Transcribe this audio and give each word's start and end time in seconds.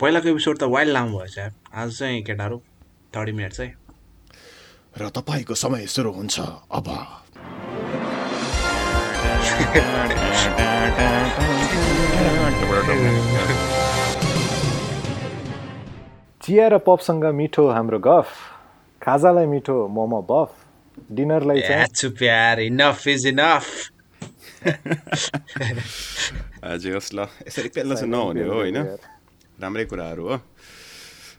पहिलाको 0.00 0.28
एपिसोड 0.28 0.58
त 0.58 0.62
वाइल्ड 0.64 0.92
लामो 0.92 1.18
भएछ। 1.18 1.38
यार 1.38 1.52
आज 1.76 1.98
चाहिँ 1.98 2.22
केटाहरू 2.24 2.56
थर्टी 3.16 3.32
मिनट 3.32 3.52
चाहिँ 3.52 3.72
र 4.96 5.08
तपाईँको 5.12 5.54
समय 5.54 5.86
सुरु 5.86 6.12
हुन्छ 6.12 6.40
अब। 6.40 6.88
चिया 16.42 16.68
र 16.68 16.78
पपसँग 16.80 17.24
मिठो 17.36 17.68
हाम्रो 17.68 17.98
गफ। 18.00 18.28
खाजालाई 19.02 19.46
मिठो 19.52 19.76
मोमो 19.88 20.20
बफ। 20.30 20.50
डिनरलाई 21.12 21.60
चाहिँ 21.60 21.86
चुप 21.92 22.22
यार 22.22 22.60
इनफ 22.60 23.06
इज 23.08 23.26
इनफ 23.26 23.64
हजुर 26.64 26.94
होस् 26.94 27.14
ल 27.14 27.28
यसरी 27.46 27.68
पेल्न 27.68 27.94
चाहिँ 27.94 28.10
नहुने 28.10 28.44
हो 28.48 28.54
होइन? 28.54 28.96
राम्रै 29.60 29.84
कुराहरू 29.84 30.24
हो। 30.28 30.36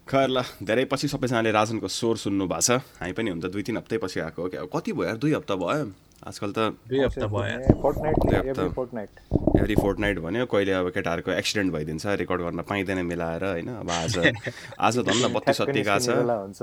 खैर 0.08 0.28
ल 0.30 0.44
धेरै 0.62 0.86
पछि 0.86 1.08
सबैजनाले 1.08 1.52
राजनको 1.52 1.88
स्वर 1.88 2.16
सुन्नु 2.24 2.46
भएको 2.48 2.62
छ। 2.62 2.70
हामी 3.02 3.14
पनि 3.18 3.30
हुन 3.34 3.40
त 3.42 3.46
दुई 3.50 3.64
तिन 3.64 3.78
हप्तै 3.82 3.98
पछि 3.98 4.20
आएको 4.30 4.40
हो 4.42 4.48
क्या 4.50 4.66
कति 4.70 4.92
भयो 4.94 5.06
यार? 5.08 5.18
दुई 5.18 5.34
हप्ता 5.34 5.56
भयो। 5.56 5.86
आजकल 6.22 6.52
त 6.54 6.60
दुई 6.86 7.00
हप्ता 7.02 7.28
भयो। 7.28 7.46
Every 7.50 7.76
fortnight 7.82 9.10
every 9.58 9.76
fort 9.76 10.00
night 10.00 10.20
भन्यो। 10.20 10.46
कहिले 10.46 10.72
अब 10.72 10.90
केटाहरूको 10.94 11.32
एक्सिडेन्ट 11.32 11.74
भइदिन्छ 11.74 12.06
रेकर्ड 12.22 12.42
गर्न 12.42 12.62
पाइँदैन 12.70 13.00
मिलाएर 13.06 13.44
होइन? 13.46 13.70
अब 13.82 13.90
आज 13.90 14.14
आज 14.86 14.96
धन्न 15.00 15.34
बत्ती 15.34 15.54
सत्ती 15.54 15.82
गएको 15.82 16.00
छ। 16.00 16.10
हुन्छ 16.22 16.62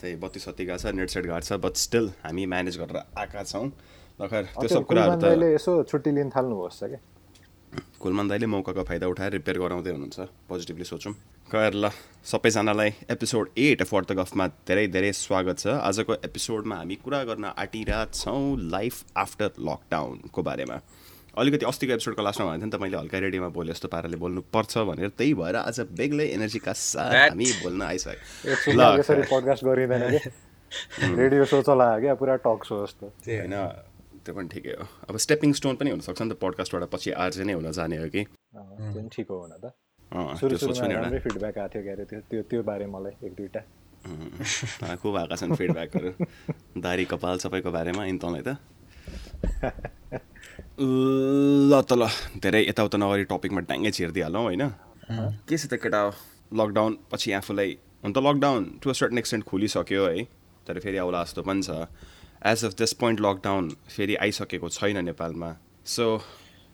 त्यही 0.00 0.14
बत्ती 0.20 0.40
सत्ती 0.40 0.64
गएको 0.64 0.78
छ 0.78 0.92
नेट 0.92 1.08
सेट 1.08 1.24
गएको 1.24 1.40
छ 1.40 1.52
बट 1.64 1.74
स्टिल 1.80 2.06
हामी 2.24 2.44
म्यानेज 2.44 2.76
गरेर 2.76 2.98
आएका 3.16 3.42
छौँ। 3.44 3.66
ल 4.20 4.28
खैर 4.28 4.44
त्यो 4.52 4.68
सब 4.68 4.84
कुराहरू 4.84 5.16
त 5.16 5.24
यसो 5.56 5.72
छुट्टी 5.88 6.10
लिन 6.12 6.28
थाल्नुभएको 6.28 6.68
छ 6.68 6.92
क्या 6.92 7.00
कुलमान 8.00 8.28
दाइले 8.28 8.46
मौकाको 8.46 8.82
फाइदा 8.82 9.06
उठाएर 9.06 9.32
रिपेयर 9.32 9.58
गराउँदै 9.58 9.90
हुनुहुन्छ। 9.90 10.20
पोजिटिभली 10.48 10.84
सोचौँ। 10.84 11.12
खैर 11.50 11.72
ल 11.74 11.90
सबैजनालाई 12.24 12.90
एपिसोड 13.10 13.48
एट 13.58 13.82
फर 13.82 14.04
द 14.04 14.12
गफमा 14.12 14.46
धेरै 14.68 14.86
धेरै 14.88 15.12
स्वागत 15.12 15.58
छ। 15.58 15.66
आजको 15.66 16.14
एपिसोडमा 16.24 16.76
हामी 16.76 16.94
कुरा 16.94 17.24
गर्न 17.24 17.44
आँटिरहेको 17.44 18.12
छौँ 18.12 18.70
लाइफ 18.70 18.94
आफ्टर 19.16 19.50
लकडाउनको 19.60 20.42
बारेमा। 20.42 20.80
अलिकति 21.38 21.66
अस्तिको 21.66 21.92
एपिसोडको 21.92 22.22
लास्टमा 22.22 22.46
भनेको 22.46 22.60
थिएँ 22.60 22.70
नि 22.70 22.76
त 22.78 22.80
मैले 22.80 22.96
हल्का 22.96 23.18
रेडियोमा 23.18 23.48
बोले 23.48 23.72
जस्तो 23.72 23.88
पाराले 23.88 24.16
बोल्नुपर्छ 24.16 24.78
भनेर। 24.78 25.08
त्यही 25.18 25.34
भएर 25.34 25.56
आज 25.56 25.80
बेग्लै 25.92 26.26
एनर्जीका 26.38 26.72
साथ 26.72 27.30
हामी 27.30 27.46
बोल्न 27.62 27.82
आइसक्यो 27.82 28.52
एकछिनमा 28.52 28.86
यसरी 28.98 29.22
पडकास्ट 29.32 29.64
गरिँदैन 29.64 30.02
कि? 30.14 30.30
रेडियो 31.20 31.44
सो 31.44 31.62
चलायो 31.62 32.00
क्या 32.00 32.14
पुरा 32.14 32.36
टक 32.46 32.64
सो 32.64 32.86
जस्तो। 32.86 33.06
होइन। 33.26 33.54
त्यो 34.24 34.34
पनि 34.34 34.48
ठिकै 34.48 34.74
हो। 34.80 34.84
अब 35.08 35.16
स्टेपिङ 35.24 35.52
स्टोन 35.58 35.74
पनि 35.76 35.90
हुनसक्छ 35.94 36.20
नि 36.22 36.30
त 36.32 36.34
पडकास्टबाट 36.40 36.84
पछि 36.92 37.10
आर्जे 37.24 37.44
नै 37.44 37.52
हुन 37.54 37.70
जाने 37.78 37.96
हो 38.02 38.08
कि? 38.08 38.22
अँ, 38.56 38.92
त्यो 38.92 39.00
पनि 39.00 39.08
ठिक 39.12 39.28
हो 39.30 39.36
हुन 39.44 39.52
त। 39.60 39.64
सुरु 40.40 40.56
सुरुमा 40.56 40.86
राम्रै 40.86 41.20
फिडब्याक 41.26 41.56
आएको 41.58 41.72
थियो 41.74 41.82
क्यारे 41.84 42.04
त्यो 42.10 42.20
त्यो 42.30 42.42
त्यो 42.50 42.60
बारे 42.62 42.86
मलाई 42.86 43.14
एक 43.26 43.32
दुईवटा। 43.34 43.60
को 45.02 45.06
भएका 45.12 45.36
छन् 45.36 45.56
फिडब्याकहरू 45.56 46.10
दारी 46.84 47.04
कपाल 47.12 47.36
सबैको 47.44 47.70
बारेमा 47.72 48.04
इन्तलाई 48.12 48.42
त? 48.44 48.50
ल 51.70 51.72
त 51.88 51.92
ल 51.98 52.02
धेरै 52.42 52.60
यताउता 52.68 52.96
नगरी 53.00 53.24
टपिकमा 53.32 53.60
ट्याङ्गै 53.68 53.90
छिरिदिइहालौँ 53.96 54.42
होइन? 54.44 54.62
के 55.48 55.56
छ 55.56 55.64
त 55.70 55.74
केटा 55.82 56.00
लकडाउन 56.52 56.92
पछि 57.10 57.28
आफूलाई 57.40 57.70
हुन 58.04 58.12
त 58.12 58.18
lockdown 58.26 58.60
to 58.82 58.86
a 58.90 58.94
certain 59.00 59.18
extent 59.18 59.44
खोलिसक्यो 59.50 60.02
है 60.06 60.24
तर 60.66 60.78
फेरि 60.84 60.98
आउला 61.04 61.24
जस्तो 61.24 61.42
पनि 61.42 61.62
छ। 61.62 61.88
As 62.44 62.64
of 62.64 62.72
this 62.76 62.92
point 62.92 63.20
lockdown 63.20 63.68
फेरि 63.88 64.14
आइसकेको 64.14 64.68
छैन 64.68 65.04
नेपालमा। 65.04 65.50
सो 65.84 66.20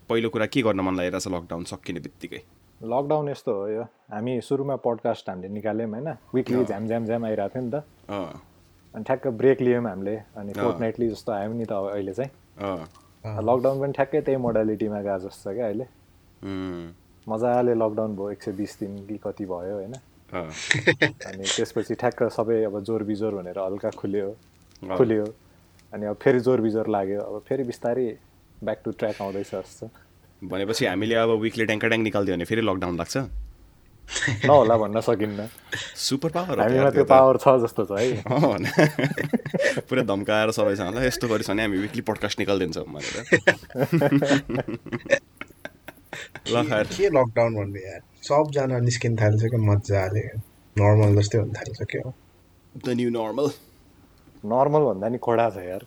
पहिलो 0.09 0.29
कुरा 0.29 0.45
के 0.45 0.61
गर्न 0.61 0.79
मन 0.79 0.95
लागिरहेछ 0.95 1.27
लकडाउन 1.27 1.63
सकिने 1.63 1.99
बित्तिकै? 1.99 2.41
लकडाउन 2.81 3.29
यस्तो 3.29 3.51
हो 3.55 3.67
यो। 3.67 3.83
हामी 4.11 4.41
सुरुमा 4.41 4.75
पडकास्ट 4.75 5.29
हामीले 5.29 5.47
निकाल्यौँ 5.47 5.89
होइन। 5.89 6.09
विकली 6.35 6.63
झ्याम 6.65 6.87
झ्याम 6.87 7.05
झ्याम 7.05 7.25
आइरहेको 7.25 7.53
थियो 7.55 7.63
नि 7.63 7.71
त। 7.71 7.83
अँ। 8.09 8.41
अनि 8.93 9.03
ठ्याक्क 9.03 9.27
ब्रेक 9.27 9.61
लियौँ 9.61 9.83
हामीले। 9.87 10.15
अनि 10.35 10.53
फोर्टनाइटली 10.53 11.09
जस्तो 11.09 11.31
आयौँ 11.31 11.53
नि 11.55 11.65
त 11.65 11.71
अब 11.71 11.87
अहिले 11.89 12.13
चाहिँ। 12.13 12.31
अँ। 12.59 13.39
लकडाउन 13.39 13.79
पनि 13.81 13.91
ठ्याक्कै 13.95 14.21
त्यही 14.21 14.37
मोडालिटीमा 14.37 14.99
गएको 15.01 15.19
जस्तो 15.23 15.51
छ 15.51 15.55
क्या 15.55 15.65
अहिले। 15.65 15.85
मजाले 17.27 17.73
लकडाउन 17.79 18.15
भयो 18.15 18.29
एक 18.31 18.43
सय 18.43 18.51
बिस 18.59 18.79
दिन 18.79 18.97
कि 19.07 19.17
कति 19.23 19.45
भयो 19.45 19.75
होइन। 19.79 19.95
अँ। 20.35 20.51
अनि 21.31 21.45
त्यसपछि 21.47 21.95
ठ्याक्क 21.95 22.23
सबै 22.27 22.63
अब 22.63 22.79
जोर 22.83 23.03
बिजोर 23.03 23.35
भनेर 23.39 23.59
हल्का 23.59 23.89
खुल्यो। 23.95 24.27
खुल्यो। 24.99 25.25
अनि 25.93 26.05
अब 26.05 26.15
फेरि 26.23 26.39
जोर 26.39 26.61
बिजोर 26.61 26.87
लाग्यो। 26.87 27.21
अब 27.21 27.43
फेरि 27.49 27.63
बिस्तारै 27.63 28.07
ब्याक 28.63 28.81
टु 28.85 28.91
ट्र्याक 28.91 29.21
आउँदैछ 29.21 29.51
जस्तो। 29.51 29.89
भनेपछि 30.41 30.85
हामीले 30.85 31.15
अब 31.15 31.29
विकली 31.41 31.65
ट्याङ्का 31.65 31.87
ट्याङ 31.87 32.01
निकालिदियो 32.01 32.35
भने 32.35 32.45
फेरि 32.45 32.61
लकडाउन 32.61 32.97
लाग्छ? 32.97 33.17
नहोला 34.45 34.77
भन्न 34.77 35.01
सकिन्न। 35.01 35.47
सुपर 35.97 36.29
पावर 36.29 36.59
हामीमा 36.59 36.89
त्यो। 36.89 37.03
पावर 37.05 37.37
छ 37.37 37.47
जस्तो 37.63 37.85
छ 37.85 37.91
है। 37.99 38.07
पुरा 39.89 40.03
धम्काएर 40.03 40.51
सबैजनालाई 40.51 41.07
यस्तो 41.07 41.27
गरिस् 41.27 41.49
भने 41.49 41.61
हामी 41.63 41.77
विकली 41.77 42.01
पडकास्ट 42.09 42.39
निकालिदिन्छौँ 42.39 42.85
भनेर। 42.91 43.15
ल 46.51 46.63
खैर। 46.69 46.85
के 46.95 47.07
लकडाउन 47.09 47.51
भन्ने 47.55 47.81
यार? 47.87 48.01
सबजना 48.23 48.79
निस्किन 48.79 49.15
थालिसक्यो 49.15 49.59
मजाले 49.63 50.25
नर्मल 50.75 51.15
जस्तै 51.19 51.37
हुन 51.37 51.51
थालिसक्यो। 51.53 52.13
द 52.85 52.89
न्यू 52.99 53.09
नर्मल 53.09 53.47
नर्मल 54.43 54.83
भन्दा 54.89 55.07
नि 55.09 55.17
खोडा 55.17 55.49
छ 55.49 55.57
यार। 55.65 55.83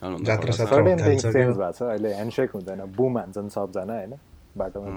सर्टेन 0.00 0.96
थालिसक्यो 1.00 1.32
चेन्ज 1.32 1.56
भएको 1.56 1.72
छ। 1.72 1.82
अहिले 1.82 2.08
ह्यान्डसेक 2.14 2.50
हुँदैन 2.56 2.80
बुम 2.96 3.18
हान्छन् 3.18 3.48
सबजना 3.52 3.94
होइन? 3.94 4.12
बाटोमा। 4.56 4.88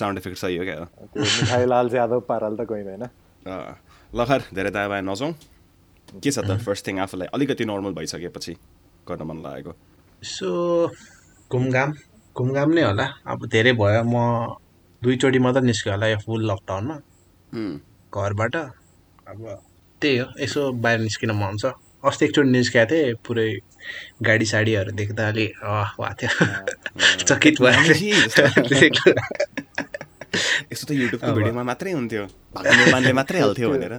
साउन्ड 0.00 0.18
इफेक्ट 0.18 0.38
सही 0.42 0.56
हो 0.56 0.64
क्या 0.64 0.76
मिठाई 1.16 1.64
लाल 1.66 1.86
यादव 1.94 2.20
पाराल 2.28 2.56
त 2.56 2.62
गइँदैन। 2.72 3.02
अँ, 3.04 3.74
ल 4.10 4.24
खैर 4.24 4.40
धेरै 4.54 4.70
दाया 4.70 4.88
बाया 4.88 5.02
नजाउँ। 5.04 5.32
के 6.22 6.30
छ 6.30 6.38
त 6.40 6.56
फर्स्ट 6.66 6.86
थिङ 6.86 6.98
आफूलाई? 7.04 7.28
अलिकति 7.34 7.64
नर्मल 7.64 7.92
भइसकेपछि 7.98 8.52
गर्न 9.08 9.22
मन 9.28 9.38
लागेको। 9.44 9.72
यसो 10.24 10.50
घुमघाम 11.50 11.90
घुमघाम 12.36 12.70
नै 12.72 12.82
होला। 12.82 13.06
अब 13.26 13.46
धेरै 13.52 13.72
भयो। 13.76 14.02
म 14.04 14.16
दुईचोटि 15.02 15.38
मात्रै 15.44 15.62
निस्क्यो 15.64 15.92
होला 15.92 16.06
यो 16.08 16.18
फुल 16.24 16.40
लकडाउनमा 16.50 16.96
घरबाट। 18.14 18.54
अब 19.30 19.40
त्यही 20.00 20.16
हो 20.18 20.26
यसो 20.40 20.60
बाहिर 20.84 20.98
निस्किन 21.00 21.30
मन 21.42 21.56
छ। 21.62 21.64
अस्ति 22.04 22.24
एकचोटि 22.24 22.50
निस्केको 22.50 22.86
थिएँ 22.90 23.14
पुरै 23.26 23.48
गाडी 24.22 24.46
साडीहरू 24.52 24.90
देख्दा 25.00 25.28
अलि 25.28 25.46
भएको 25.60 26.14
थियो 26.20 26.32
चकित। 27.28 27.54
भयो 27.60 27.82
यस्तो 30.72 30.86
त 30.86 30.96
युट्युबको 30.96 31.30
भिडियोमा 31.36 31.62
मात्रै 31.66 31.92
हुन्थ्यो। 31.92 32.24
मात्रै 33.18 33.40
हाल्थ्यो 33.40 33.68
भनेर। 33.70 33.94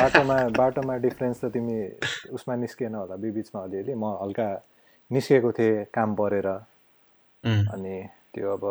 बाटोमा 0.00 0.36
बाटोमा 0.56 0.94
डिफ्रेन्स 1.04 1.36
त 1.40 1.44
तिमी 1.54 1.76
उसमा 2.32 2.54
निस्किएन 2.64 2.94
होला 2.94 3.16
बिबिचमा 3.20 3.60
अलिअलि। 3.62 3.94
म 3.94 4.04
हल्का 4.22 4.48
निस्केको 5.10 5.50
थिएँ 5.52 5.84
काम 5.94 6.14
परेर। 6.16 6.48
अनि 7.44 7.94
त्यो 8.34 8.46
अब 8.56 8.64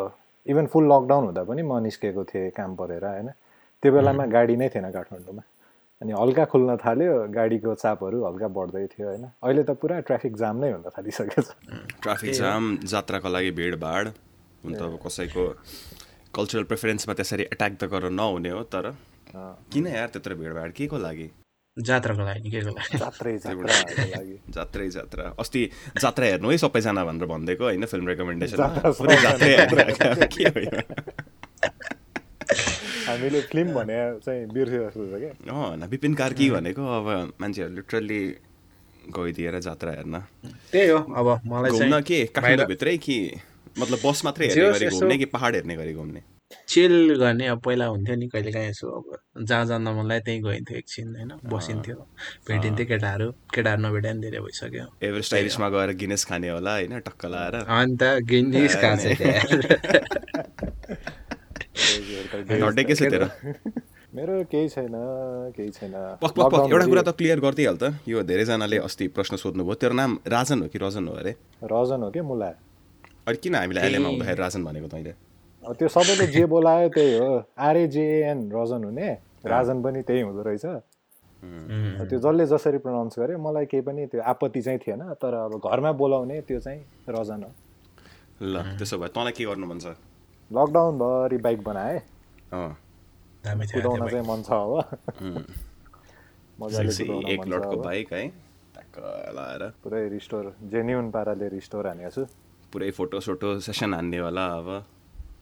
इभन 0.48 0.66
फुल 0.74 0.86
लकडाउन 0.92 1.24
हुँदा 1.30 1.44
पनि 1.46 1.62
म 1.62 1.78
निस्केको 1.86 2.24
थिएँ 2.26 2.50
काम 2.58 2.76
परेर 2.76 3.06
होइन। 3.06 3.30
त्यो 3.84 3.90
बेलामा 3.94 4.26
गाडी 4.34 4.56
नै 4.58 4.68
थिएन 4.74 4.90
काठमाडौँमा। 4.92 5.44
अनि 6.02 6.12
हल्का 6.16 6.44
खुल्न 6.52 6.76
थाल्यो 6.80 7.14
गाडीको 7.36 7.76
चापहरू 7.76 8.18
हल्का 8.24 8.48
बढ्दै 8.58 8.86
थियो 8.88 9.08
होइन। 9.08 9.24
अहिले 9.44 9.64
त 9.64 9.72
पुरा 9.76 10.00
ट्राफिक 10.08 10.34
जाम 10.40 10.56
नै 10.64 10.72
हुन 10.72 10.84
थालिसकेको 10.96 11.42
छ। 11.44 11.50
ट्राफिक 12.00 12.32
जाम 12.40 12.64
जात्राको 12.88 13.30
लागि 13.30 13.52
भिडभाड 13.60 14.06
हुन 14.64 14.72
त 14.74 14.82
अब 14.82 14.96
कसैको 15.04 15.44
कल्चरल 16.32 16.64
प्रेफरेन्समा 16.72 17.14
त्यसरी 17.20 17.44
एट्याक 17.52 17.74
त 17.76 17.84
गरेर 17.92 18.16
नहुने 18.16 18.52
हो 18.56 18.64
तर 18.72 18.96
किन 19.76 19.86
यार 19.88 20.08
त्यत्रो 20.16 20.36
भिडभाड? 20.40 20.72
के 20.72 20.88
को 20.88 20.98
लागि? 20.98 21.28
जात्राको 21.78 22.24
लागि 22.24 22.50
के 22.50 22.62
को 22.64 22.72
लागि? 22.80 22.98
जात्रै 22.98 23.34
जात्राहरूको 23.44 24.08
लागि। 24.16 24.36
जात्रै 24.56 24.88
जात्रा। 24.96 25.24
अस्ति 25.40 25.62
जात्रा 26.00 26.26
हेर्नु 26.26 26.48
है 26.50 26.58
सबैजना 26.64 27.04
भनेर 27.06 27.26
भनिदिएको 27.28 27.64
होइन 27.64 27.86
फिल्म 27.92 28.08
रेकमेन्डेसन 28.08 28.58
जात्रा 28.58 28.92
पुरै 28.96 29.16
जात्रै 29.20 29.52
हेरेर 29.52 30.28
के 30.32 30.44
हो 30.48 30.60
यो? 30.64 30.80
हामीले 33.10 33.42
फिल्म 33.52 33.74
भने 33.74 33.98
चाहिँ 34.26 34.46
बिर्स्यो 34.54 34.82
जस्तो 34.86 35.06
छ 35.12 35.20
क्या 35.24 35.32
अँ 35.54 35.76
न 35.78 35.88
विपिन 35.92 36.14
कार्की 36.22 36.50
भनेको 36.52 36.84
अब 36.98 37.08
मान्छेहरू 37.42 37.74
लिटरल्ली 37.76 38.22
गइदिएर 39.18 39.60
जात्रा 39.68 39.92
हेर्न। 39.92 40.16
त्यही 40.72 40.90
हो 40.90 40.98
अब 41.20 41.28
मलाई 41.52 41.72
घुम्न 41.72 41.90
चाहिँ 41.90 42.04
के? 42.10 42.20
काठमाडौँभित्रै 42.36 42.98
कि 43.06 43.18
मतलब 43.80 44.00
बस 44.06 44.26
मात्रै 44.26 44.48
हेर्ने 44.48 44.72
गरी 44.80 44.90
घुम्ने 44.98 45.18
कि 45.18 45.26
पहाड 45.36 45.56
हेर्ने 45.56 45.76
गरी 45.78 45.94
घुम्ने? 45.94 46.22
चिल 46.70 46.94
गर्ने 47.20 47.46
अब 47.48 47.60
पहिला 47.66 47.86
हुन्थ्यो 47.86 48.16
नि 48.16 48.28
कहिले 48.28 48.52
काहीँ 48.52 48.70
यसो 48.70 48.88
अब 48.90 49.06
जहाँ 49.50 49.66
जान 49.66 49.82
मनलाई 49.98 50.20
त्यहीँ 50.26 50.42
गइन्थ्यो 50.44 50.78
एकछिन 50.78 51.08
होइन? 51.16 51.32
बसिन्थ्यो 51.54 51.96
भेटिन्थ्यो 52.50 52.86
केटाहरू 52.92 53.28
केटाहरू 53.54 53.82
नभेटा 53.82 54.14
नि 54.14 54.20
धेरै 54.22 54.40
भइसक्यो। 54.46 54.86
एभरेस्ट 55.08 55.34
आइरिसमा 55.34 55.70
गएर 55.70 55.90
गिनेस 56.02 56.26
खाने 56.30 56.50
होला 56.50 56.74
होइन? 56.74 57.00
टक्क 57.08 57.26
लाएर। 57.34 57.56
अन्त 57.80 58.04
गिन्जिस 58.30 58.76
कहाँ 58.82 58.98
नड्डे 62.62 62.84
के 62.84 62.96
छ 62.96 63.02
तेरो 63.14 63.28
मेरो 64.10 64.34
केही 64.52 64.68
छैन 64.70 64.94
केही 65.54 65.70
छैन। 65.70 65.94
पक 66.22 66.32
पक 66.34 66.46
पक 66.50 66.70
एउटा 66.72 66.86
कुरा 66.90 67.02
त 67.02 67.12
क्लियर 67.14 67.40
गरिदिइहाल 67.40 67.78
त। 67.78 68.02
यो 68.10 68.24
धेरैजनाले 68.26 68.78
अस्ति 68.82 69.06
प्रश्न 69.14 69.38
सोध्नुभयो 69.38 69.76
तेरो 69.78 69.94
नाम 69.94 70.12
राजन 70.26 70.58
हो 70.64 70.68
कि 70.74 70.78
रजन 70.82 71.08
हो 71.08 71.14
अरे? 71.14 71.32
रजन 71.62 72.02
हो 72.04 72.10
कि 72.10 72.22
मुला? 72.22 72.50
अनि 73.28 73.38
किन 73.38 73.56
हामीलाई 73.56 73.84
एलएमा 73.86 74.10
हुँदाखेरि 74.10 74.40
राजन 74.42 74.62
भनेको 74.66 74.88
तैँले 74.90 75.14
अब 75.64 75.74
त्यो 75.78 75.88
सबैले 75.94 76.26
जे 76.34 76.46
बोलायो 76.50 76.90
त्यही 76.90 77.18
हो। 77.18 77.30
आरएजेएन 77.54 78.40
रजन 78.50 78.82
हुने। 78.90 79.10
राजन 79.46 79.78
पनि 79.84 80.02
त्यही 80.02 80.22
हुँदो 80.26 80.42
रहेछ। 80.42 80.66
त्यो 82.10 82.18
जसले 82.18 82.46
जसरी 82.50 82.78
प्रनाउन्स 82.82 83.20
गरे 83.20 83.38
मलाई 83.38 83.66
केही 83.70 83.84
पनि 83.86 84.06
त्यो 84.10 84.22
आपत्ति 84.26 84.62
चाहिँ 84.66 84.80
थिएन। 84.80 85.02
तर 85.22 85.34
अब 85.46 85.62
घरमा 85.62 85.92
बोलाउने 86.02 86.42
त्यो 86.50 86.60
चाहिँ 86.60 86.82
रजन 87.06 87.44
हो। 87.46 87.52
ल 88.42 88.56
त्यसो 88.80 88.98
भए 88.98 89.12
तँलाई 89.14 89.32
के 89.38 89.46
गर्नु 89.46 89.68
मन 89.68 89.80
छ? 89.80 89.94
लकडाउनभरि 90.52 91.38
बाइक 91.38 91.64
बनाएँ। 91.64 92.00
अँ। 92.54 92.76
दामी 93.46 93.66
थियो 93.66 93.82
कुदाउन 93.82 94.10
चाहिँ 94.10 94.26
मन 94.28 94.42
छ 94.44 94.52
अब। 94.52 94.74
मजाले 96.62 96.92
अब। 96.92 97.88
है 98.14 99.70
पुरै 99.84 100.08
रिस्टोर 100.10 100.46
जेन्युन 100.72 101.12
पाराले 101.12 101.48
रिस्टोर 101.50 101.88
हानेको 101.88 102.12
छु। 102.12 102.26
पुरै 102.74 102.90
फोटो 102.92 103.20
सोटो 103.20 103.60
सेसन 103.60 103.94
हान्नेवाला 103.94 104.46
अब। 104.60 104.68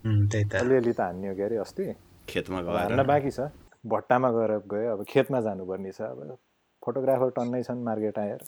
उम्, 0.06 0.28
त्यही 0.32 0.46
त। 0.46 0.54
अलिअलि 0.56 0.94
त 0.94 1.00
हान्ने 1.02 1.28
हो 1.30 1.36
के 1.36 1.44
अरे 1.44 1.58
अस्ति। 1.58 1.86
खेतमा 2.30 2.60
अब 2.60 2.66
गएर। 2.68 2.78
हान्न 2.78 3.04
बाँकी 3.08 3.32
छ। 3.32 3.40
भट्टामा 3.88 4.30
गएर 4.32 4.52
गयो 4.72 4.92
अब 4.98 5.04
खेतमा 5.10 5.40
जानुपर्ने 5.42 5.92
छ। 5.92 6.02
अब 6.02 6.38
फोटोग्राफर 6.84 7.30
टन्नै 7.38 7.64
छन् 7.64 7.84
मार्केट 7.84 8.18
आएर। 8.20 8.42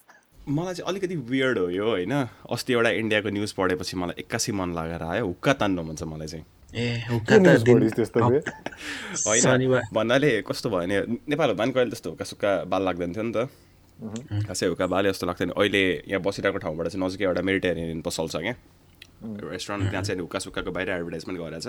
मलाई 0.50 0.74
चाहिँ 0.74 0.90
अलिकति 0.90 1.16
वियर्ड 1.16 1.58
हो 1.58 1.70
यो 1.70 1.90
होइन? 1.90 2.28
अस्ति 2.52 2.74
एउटा 2.74 2.90
इन्डियाको 2.90 3.30
न्युज 3.30 3.52
पढेपछि 3.54 3.98
मलाई 3.98 4.16
एक्कासी 4.20 4.52
मन 4.52 4.74
लागेर 4.76 5.04
आयो। 5.04 5.26
हुक्का 5.26 5.54
तान्नु 5.54 5.84
मन 5.84 5.96
छ 5.96 6.04
मलाई 6.04 6.28
चाहिँ? 6.28 6.46
होइन 9.28 9.82
भन्नाले 9.94 10.42
कस्तो 10.42 10.70
भयो 10.70 10.80
भने 10.80 11.02
नेपालमा 11.30 11.54
पनि 11.54 11.72
कहिले 11.72 11.90
त्यस्तो 11.90 12.10
हुक्का 12.10 12.26
सुक्का 12.26 12.64
बाल 12.66 12.86
लाग्दैन 12.86 13.14
थियो 13.14 13.24
नि 13.24 13.32
त। 13.36 13.50
खासै 14.48 14.66
हुक्का 14.66 14.88
बाले 14.88 15.10
जस्तो 15.10 15.28
लाग्दैन 15.28 15.50
अहिले 15.58 16.04
यहाँ 16.08 16.22
बसिरहेको 16.22 16.58
ठाउँबाट 16.58 16.88
चाहिँ 16.88 17.06
नजिकै 17.06 17.26
एउटा 17.26 17.42
मेडिटेरियन 17.42 18.02
पसल 18.02 18.28
छ 18.28 18.42
क्या। 18.42 18.56
रेस्टुरेन्ट 19.24 19.90
त्यहाँ 19.90 20.04
चाहिँ 20.04 20.22
हुक्का 20.22 20.40
सुक्काको 20.40 20.72
बाहिर 20.72 20.90
एडभर्टाइजमेन्ट 20.90 21.42
गरेको 21.42 21.60
छ। 21.60 21.68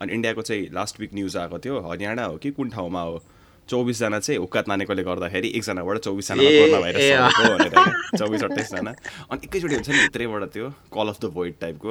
अनि 0.00 0.12
इन्डियाको 0.12 0.42
चाहिँ 0.42 0.68
लास्ट 0.72 1.00
विक 1.00 1.14
न्युज 1.14 1.36
आएको 1.36 1.58
थियो। 1.58 1.80
हरियाणा 1.80 2.24
हो 2.24 2.36
कि 2.36 2.50
कुन 2.50 2.70
ठाउँमा 2.70 3.02
हो? 3.02 3.22
चौबिसजना 3.68 4.18
चाहिँ 4.18 4.38
हुक्का 4.40 4.60
तानेकोले 4.62 5.02
गर्दाखेरि 5.02 5.48
एकजनाबाट 5.58 5.96
चौबिसजना 6.06 6.42
कोरोना 6.42 6.78
भाइरस 6.80 7.02
भनेर। 7.50 7.74
चौबिस 8.18 8.42
अट्ठाइसजना। 8.44 8.92
अनि 9.30 9.40
एकैचोटि 9.44 9.74
हुन्छ 9.74 9.88
नि 9.88 9.98
भित्रैबाट 9.98 10.42
त्यो 10.52 10.66
कल 10.92 11.06
अफ 11.08 11.18
द 11.22 11.24
भोइड 11.36 11.54
टाइपको 11.60 11.90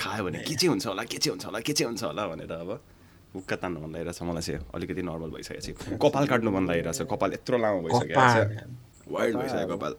खायो 0.00 0.24
भने 0.24 0.38
के 0.48 0.54
चाहिँ 0.54 0.70
हुन्छ 0.70 0.86
होला 0.86 1.02
के 1.04 1.18
चाहिँ 1.18 1.32
हुन्छ 1.34 1.44
होला 1.46 1.60
के 1.60 1.72
चाहिँ 1.72 1.88
हुन्छ 1.90 2.02
होला 2.04 2.26
भनेर 2.26 2.52
अब 2.52 2.70
हुक्का 3.34 3.56
तान्नु 3.62 3.78
मन 3.80 3.90
लागिरहेछ 3.94 4.22
मलाई 4.22 4.42
चाहिँ। 4.42 4.60
अलिकति 4.74 5.02
नर्मल 5.06 5.30
भइसकेको 5.30 5.60
छ। 5.60 5.98
कपाल 6.02 6.24
काट्नु 6.26 6.50
मन 6.50 6.64
लागिरहेछ 6.66 7.00
कपाल 7.10 7.30
यत्रो 7.32 7.56
लामो 7.62 7.78
भइसकेको 7.86 8.24
छ। 8.34 8.34
वाइल्ड 9.06 9.36
भइसक्यो 9.38 9.66
कपाल। 9.76 9.92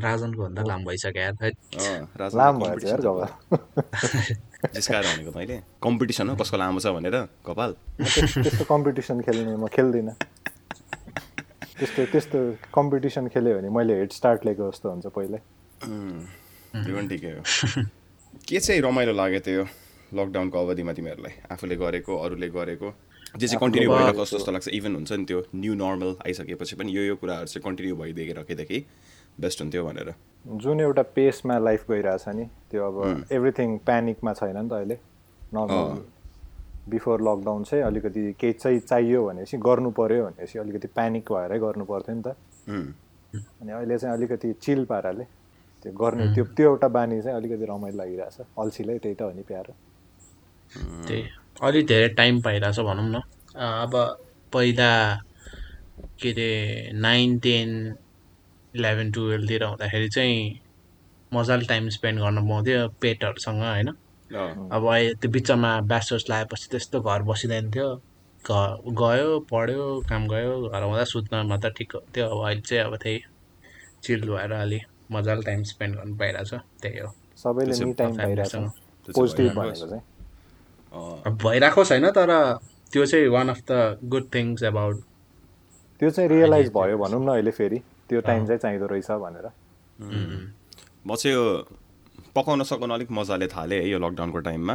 राजनको 0.00 0.40
भन्दा 0.42 0.62
लामो 0.64 0.84
भइसक्यो 0.88 1.20
यार 1.20 1.34
जिस्काएर 4.74 5.04
भनेको 5.04 5.38
मैले? 5.38 5.56
कम्पिटिसन 5.82 6.28
हो 6.28 6.36
कसको 6.36 6.56
लामो 6.56 6.80
छ 6.80 6.86
भनेर 6.86 7.16
कपाल। 7.46 7.72
त्यस- 7.98 8.42
त्यस्तो 8.42 8.64
कम्पिटिसन 8.64 9.20
खेल्ने 9.20 9.56
म 9.56 9.66
खेल्दिनँ। 9.66 10.14
त्यस्तो 11.78 12.06
त्यस्तो 12.06 12.38
कम्पिटिसन 12.74 13.28
खेल्यो 13.28 13.58
भने 13.58 13.68
मैले 13.68 13.94
हेड 13.98 14.12
स्टार्ट 14.12 14.46
लिएको 14.46 14.70
जस्तो 14.70 14.90
हुन्छ 14.90 15.06
पहिल्यै 15.06 15.40
त्यो 16.84 16.96
पनि 16.96 17.08
ठिकै 17.08 17.30
हो। 17.30 17.42
के 18.48 18.60
चाहिँ 18.60 18.80
रमाइलो 18.80 19.12
लाग्यो 19.12 19.40
त्यो 19.40 19.66
लकडाउनको 20.14 20.56
अवधिमा 20.58 20.92
तिमीहरूलाई? 20.92 21.34
आफूले 21.50 21.76
गरेको 21.76 22.12
अरूले 22.16 22.48
गरेको? 22.48 22.94
जे 23.36 23.46
चाहिँ 23.48 23.60
कन्टिन्यू 23.60 23.90
आफूले 23.90 24.04
भइरहेको 24.04 24.24
जस्तो 24.24 24.38
जस्तो 24.38 24.52
लाग्छ। 24.52 24.68
इभन 24.68 24.94
हुन्छ 24.94 25.12
नि 25.12 25.24
त्यो 25.24 25.46
न्यू 25.54 25.74
नर्मल 25.74 26.16
आइसकेपछि 26.26 26.76
पनि 26.76 26.96
यो 26.96 27.02
यो 27.02 27.16
कुराहरू 27.16 27.46
चाहिँ 27.46 27.62
कन्टिन्यू 27.62 27.96
भइदिएको 27.96 28.32
राखेदेखि 28.32 28.86
बेस्ट 29.40 29.60
हुन्थ्यो 29.60 29.84
भनेर। 29.84 30.14
जुन 30.44 30.80
एउटा 30.80 31.02
पेसमा 31.14 31.58
लाइफ 31.58 31.90
गइरहेछ 31.90 32.28
नि 32.28 32.44
त्यो 32.70 32.86
अब 32.86 33.26
एभ्रिथिङ 33.32 33.78
प्यानिकमा 33.86 34.32
छैन 34.32 34.56
नि 34.56 34.68
त 34.68 34.72
अहिले। 34.72 34.98
नर्मल 35.54 36.02
बिफोर 36.88 37.20
लकडाउन 37.22 37.62
चाहिँ 37.64 37.84
अलिकति 37.84 38.32
केही 38.40 38.52
चाहिँ 38.52 38.80
चाहियो 38.80 39.26
भनेपछि 39.26 39.56
गर्नु 39.58 39.90
पर्यो 39.90 40.24
भनेपछि 40.26 40.58
अलिकति 40.58 40.88
प्यानिक 40.88 41.32
भएरै 41.32 41.58
गर्नु 41.58 41.84
पर्थ्यो 41.84 42.14
नि 42.14 42.22
त। 42.22 42.34
अनि 43.62 43.72
अहिले 43.72 43.98
चाहिँ 43.98 44.16
अलिकति 44.16 44.52
चिल 44.62 44.84
पाराले 44.84 45.24
त्यो 45.84 45.92
गर्ने 45.92 46.34
त्यो 46.34 46.44
त्यो 46.56 46.68
एउटा 46.70 46.88
बानी 46.88 47.20
चाहिँ 47.22 47.36
अलिकति 47.36 47.64
रमाइलो 47.70 47.98
लागिरहेछ। 47.98 48.36
अल्छीलाई 48.58 48.98
त्यही 48.98 49.14
त 49.14 49.22
हो 49.22 49.30
नि 49.32 49.42
प्यारो। 49.42 49.72
त्यही। 51.06 51.22
अलिक 51.62 51.86
धेरै 51.86 52.08
टाइम 52.18 52.40
पाइरहेछ 52.42 52.78
भनौँ 52.80 53.08
न। 53.08 53.22
अब 53.56 53.92
पहिला 54.52 54.90
के 56.20 56.30
अरे 56.30 56.50
नाइन 56.98 57.38
टेन 57.38 57.70
इलेभेन 58.74 59.10
टुवेल्भतिर 59.12 59.64
हुँदाखेरि 59.64 60.08
चाहिँ 60.08 60.60
मजाले 61.32 61.66
टाइम 61.66 61.88
स्पेन्ड 61.88 62.20
गर्न 62.20 62.38
पाउँथ्यो 62.48 62.88
पेटहरूसँग 63.00 63.62
होइन? 63.62 63.88
अब 64.72 64.86
अहिले 64.92 65.14
त्यो 65.20 65.30
बिचमा 65.30 65.70
ब्याचलर्स 65.90 66.24
लगाएपछि 66.30 66.68
त्यस्तो 66.70 67.00
घर 67.00 67.22
बसिँदैन 67.28 67.70
थियो। 67.70 67.88
घर 68.44 68.68
गयो 69.00 69.28
पढ्यो 69.50 69.84
काम 70.08 70.22
गयो 70.28 70.52
घर 70.68 70.82
आउँदा 70.82 71.04
सुत्न 71.04 71.46
मात्र 71.46 71.70
ठिक 71.78 71.92
थियो। 72.16 72.26
अब 72.26 72.44
अहिले 72.46 72.60
चाहिँ 72.60 72.84
अब 72.84 72.96
त्यही 73.02 73.18
चिल 74.02 74.20
भएर 74.28 74.52
अलि 74.52 74.80
मजाले 75.12 75.42
टाइम 75.42 75.62
स्पेन्ड 75.62 75.96
गर्नु 75.96 76.16
पाइरहेछ 76.16 76.54
त्यही 76.82 76.98
हो। 76.98 77.08
सबैले 77.42 77.72
भइरहेको 81.42 81.84
छैन 81.84 82.10
तर 82.10 82.30
त्यो 82.92 83.04
चाहिँ 83.06 83.28
one 83.28 83.48
of 83.48 83.60
the 83.70 83.98
good 84.04 84.24
things 84.34 84.62
about 84.62 84.96
त्यो 86.00 86.10
चाहिँ 86.10 86.28
रियलाइज 86.30 86.72
भयो 86.74 86.98
भनौँ 86.98 87.24
न 87.24 87.28
अहिले 87.28 87.50
फेरि। 87.50 87.78
त्यो 88.08 88.20
टाइम 88.20 88.46
चाहिँ 88.46 88.58
चाहिँदो 88.58 88.86
रहेछ 88.86 89.10
भनेर। 89.24 89.46
म 91.06 91.14
चाहिँ 91.14 91.34
यो 91.36 91.44
पकाउन 92.34 92.62
सकाउन 92.62 92.90
अलिक 92.90 93.10
मजाले 93.10 93.46
थालेँ 93.48 93.78
है 93.80 93.88
यो 93.88 93.98
लकडाउनको 93.98 94.40
टाइममा। 94.48 94.74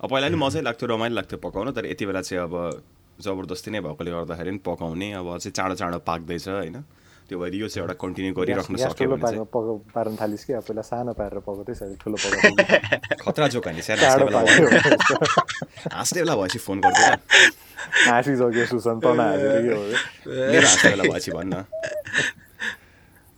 अब 0.00 0.08
पहिला 0.10 0.28
नि 0.28 0.36
मजै 0.36 0.60
लाग्थ्यो 0.62 0.88
रमाइलो 0.88 1.14
लाग्थ्यो 1.14 1.38
पकाउन 1.42 1.72
तर 1.72 1.86
यति 1.86 2.06
बेला 2.06 2.20
चाहिँ 2.22 2.42
अब 2.44 2.54
जबरजस्ती 3.18 3.70
नै 3.70 3.80
भएकोले 3.82 4.10
गर्दाखेरि 4.10 4.58
पकाउने 4.62 5.12
अब 5.18 5.26
चाहिँ 5.38 5.52
चाँडो 5.52 5.74
चाँडो 5.74 5.98
पाक्दैछ 6.06 6.48
होइन। 6.48 6.76
त्यो 7.28 7.38
भएर 7.38 7.54
यो 7.54 7.68
चाहिँ 7.68 7.82
एउटा 7.84 7.94
कन्टिन्यू 8.00 8.32
गरिराख्न 8.34 8.76
सक्यो 8.78 9.08
भने 9.14 9.44
पार्न 9.92 10.16
थालिस् 10.16 10.44
कि 10.48 10.52
पहिला 10.58 10.82
सानो 10.82 11.12
पारेर 11.12 11.40
पकाउँदैछ 11.44 11.80
अहिले 11.82 11.96
ठुलो 12.00 12.16
पकाउँदै 12.16 12.64
खतरा 13.20 13.46
जोक 13.52 13.66
हाने 13.68 13.82
स्याहार 13.84 14.16
चाँडो 14.16 14.68
हाँस्ने 15.92 16.20
बेला 16.20 16.34
भएपछि 16.34 16.58
फोन 16.58 16.80
गरिदिएर 16.80 17.12
हाँसिसक्यो 18.08 18.64
सुसन 18.72 18.96
तन 19.04 19.20
हाँसेर 19.20 19.60
के 19.60 19.72
हो 19.72 19.82
मेरो 20.48 20.66
हाँस्ने 20.66 20.90
बेला 20.90 21.04
भएपछि 21.04 21.30
भन्न 21.36 21.54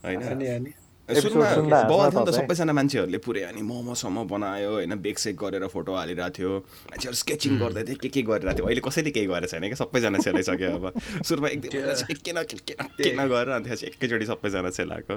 होइन 0.03 0.71
हाँस्न 1.09 1.65
बवाल 1.89 2.09
थियो 2.11 2.21
नि 2.21 2.31
त। 2.31 2.33
सबैजना 2.35 2.73
मान्छेहरूले 2.73 3.19
पुरै 3.25 3.41
अनि 3.49 3.61
मोमोसम्म 3.61 4.17
बनायो 4.29 4.69
होइन 4.71 4.93
बेकसेक 5.01 5.35
गरेर 5.35 5.67
फोटो 5.67 5.91
हालिरहेको 5.95 6.33
थियो। 6.37 6.51
मान्छेहरू 6.91 7.17
स्केचिङ 7.23 7.51
गर्दै 7.59 7.83
थियो 7.87 7.97
के 8.03 8.09
के 8.09 8.21
गरिरहेको 8.21 8.57
थियो? 8.57 8.65
अहिले 8.67 8.81
कसैले 8.85 9.11
केही 9.11 9.27
गरेको 9.27 9.51
छैन 9.51 9.65
क्या 9.71 9.79
सबैजना 9.81 10.17
सेलाइसक्यो 10.21 10.69
अब। 10.77 10.85
सुरुमा 11.25 11.47
एक 11.51 11.59
दुई 11.61 11.69
महिना 11.71 11.93
चाहिँ 11.99 12.15
के 12.25 12.31
न 12.31 12.43
के 12.47 12.57
के 12.67 12.73
न 12.79 12.83
के 12.95 13.09
न 13.17 13.21
गरेर 13.27 13.49
अनि 13.57 13.65
त्यसपछि 13.65 13.85
एकैचोटि 13.91 14.25
सबैजना 14.31 14.69
सेलाएको 14.77 15.15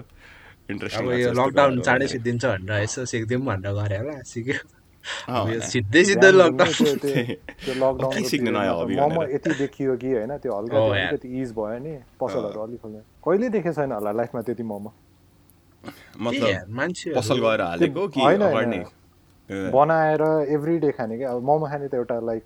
इन्ट्रेस्टिङ 0.73 1.05
अब 1.05 1.13
यो 1.21 1.31
लकडाउन 1.37 1.81
चाँडै 1.85 2.07
सिद्धिन्छ 2.15 2.45
भनेर 2.45 2.83
यसो 2.83 3.05
सिक्दिउँ 3.05 3.43
भनेर 3.45 3.73
गरे 3.79 3.97
होला 4.01 4.17
सिक्यो। 4.25 4.59
सिद्धै 5.05 6.03
सिधै 6.09 6.31
लकडाउन 6.33 6.97
त्यो 7.05 7.75
लकडाउन 7.77 8.89
मोमो? 8.99 9.23
यति 9.37 9.51
देखियो 9.61 9.97
कि 10.01 10.11
होइन 10.17 10.33
त्यो 10.41 10.53
हल्का 10.57 10.79
इज 11.21 11.53
भयो 11.53 11.79
नि 11.85 11.93
पसलहरू 12.17 12.61
अलिक 12.65 12.81
खोल्ने 12.81 13.01
कहिले 13.21 13.47
देखेको 13.53 13.73
छैन 13.77 13.93
होला 13.93 14.11
लाइफमा 14.17 14.41
त्यति 14.49 14.65
मोमो? 14.65 14.91
मतलब 16.21 16.67
मान्छे 16.77 17.15
पसल 17.15 17.39
गएर 17.41 17.61
हालेको 17.61 18.09
कि 18.17 18.21
बनाएर 19.51 20.23
एभ्री 20.55 20.79
डे 20.79 20.91
खाने 20.97 21.17
क्या? 21.19 21.31
अब 21.31 21.43
मोमो 21.45 21.67
खाने 21.69 21.89
त 21.89 21.95
एउटा 21.95 22.21
लाइक 22.21 22.43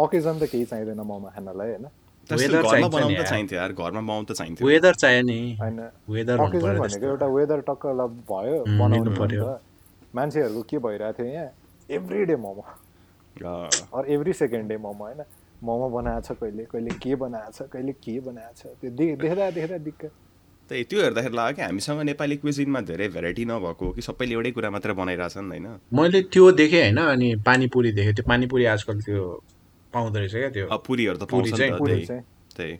अकेजन 0.00 0.38
त 0.38 0.42
केही 0.48 0.64
चाहिँदैन 0.64 1.00
मोमो 1.04 1.28
खानलाई 1.36 1.68
होइन? 1.68 1.86
भनेको 2.26 2.42
एउटा 7.06 7.26
वेदर 7.26 7.60
टक्क 7.68 7.86
ल 7.86 8.06
भयो 8.30 8.64
बनाउनु 8.64 9.10
पर्यो। 9.18 9.58
मान्छेहरूको 10.16 10.62
के 10.70 10.78
भइरहेको 10.78 11.22
थियो 11.22 11.32
यहाँ? 11.32 11.50
Every 11.90 12.24
day 12.24 12.36
momo. 12.36 12.64
Or 13.94 14.04
every 14.08 14.32
second 14.32 14.68
day 14.68 14.76
momo 14.76 15.04
होइन? 15.04 15.22
मोमो 15.62 15.88
बनाएको 15.90 16.20
छ 16.26 16.32
कहिले? 16.40 16.64
कहिले 16.72 16.90
के 17.04 17.14
बनाएको 17.14 17.52
छ? 17.52 17.62
कहिले 17.72 17.92
के 17.92 18.20
बनाएको 18.20 18.52
छ? 18.56 18.66
त्यो 18.80 18.90
देख्दा 19.20 19.50
देख्दा 19.50 19.78
दिक्क। 19.84 20.04
त्यही 20.68 20.84
त्यो 20.90 20.98
हेर्दाखेरि 21.02 21.36
लाग्यो 21.36 21.56
कि 21.56 21.62
हामीसँग 21.62 22.00
नेपाली 22.10 22.36
क्विजिनमा 22.42 22.80
धेरै 22.90 23.06
भेराइटी 23.14 23.44
नभएको 23.46 23.84
हो 23.86 23.92
कि 23.94 24.02
सबैले 24.02 24.34
एउटै 24.34 24.50
कुरा 24.50 24.70
मात्र 24.70 24.92
बनाइरहेछन् 24.98 25.46
होइन? 25.50 25.66
मैले 25.94 26.20
त्यो 26.32 26.44
देखेँ 26.58 26.82
होइन 26.82 26.98
अनि 26.98 27.28
पानीपुरी 27.46 27.90
देखेँ। 27.98 28.14
त्यो 28.14 28.24
पानीपुरी 28.26 28.64
आजकल 28.74 28.98
त्यो 29.06 29.22
पाउँदो 29.92 30.18
रहेछ 30.18 30.34
क्या 30.34 30.50
त्यो। 30.50 30.66
पुरीहरू 30.86 31.18
त 31.18 31.24
पुरी 31.30 31.50
पाउँछ 31.54 32.10
त्यही 32.56 32.72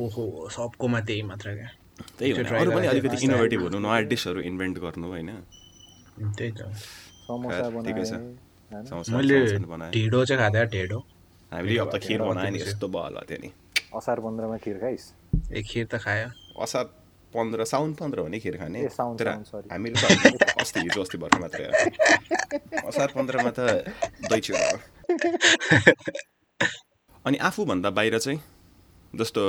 ओहो 0.00 0.48
सबकोमा 0.48 1.00
त्यही 1.08 1.22
मात्र 1.28 1.48
क्या। 1.54 1.68
त्यही 2.18 2.32
try 2.40 2.58
अरू 2.60 2.70
पनि 2.72 2.86
अलिकति। 2.86 3.16
इनोभेटिभ 3.26 3.60
हुनु 3.62 3.78
नयाँ 3.84 4.02
डिसहरू 4.08 4.40
इन्भेन्ट 4.40 4.76
गर्नु 4.80 5.06
होइन? 5.12 5.30
त्यही 6.38 6.52
त। 6.56 6.60
ठिकै 7.84 8.04
छ। 8.08 8.12
मैले 9.12 9.38
ढिँडो 9.92 10.24
चाहिँ 10.24 10.40
खाँदा 10.40 10.64
ढेँडो। 10.72 10.98
हामीले 11.52 11.78
अब 11.84 11.90
त 11.90 11.98
खिर 12.00 12.22
बनायो 12.22 12.50
नि 12.50 12.58
यस्तो 12.62 12.86
भयो 12.88 13.02
होला 13.02 13.20
त्यो 13.28 13.38
नि। 13.42 13.50
असार 13.92 14.16
पन्ध्रमा 14.24 14.56
खिर 14.64 14.76
खाइस्? 14.78 15.04
एक 15.52 15.64
खिर 15.66 15.86
त 15.90 15.94
खायो। 15.98 16.28
असार 16.62 16.84
पन्ध्र 17.34 17.64
साउन 17.64 17.94
पन्ध्र 17.94 18.18
हो 18.18 18.28
नि 18.28 18.38
खिर 18.40 18.56
खाने। 18.56 18.88
तर। 18.90 19.28
हामीले 19.72 19.96
त 19.96 20.42
अस्ति 20.60 20.80
हिजो 20.80 21.00
अस्ति 21.00 21.18
भर्खर 21.18 21.40
मात्रै 21.40 21.64
हो। 21.64 22.88
असार 22.88 23.08
पन्ध्रमा 23.14 23.50
त 23.50 23.60
दही 24.30 24.40
चिउरा 24.40 24.70
हो। 24.70 24.78
अनि 27.26 27.36
आफूभन्दा 27.38 27.90
बाहिर 27.90 28.18
चाहिँ 28.18 28.40
जस्तो 29.14 29.42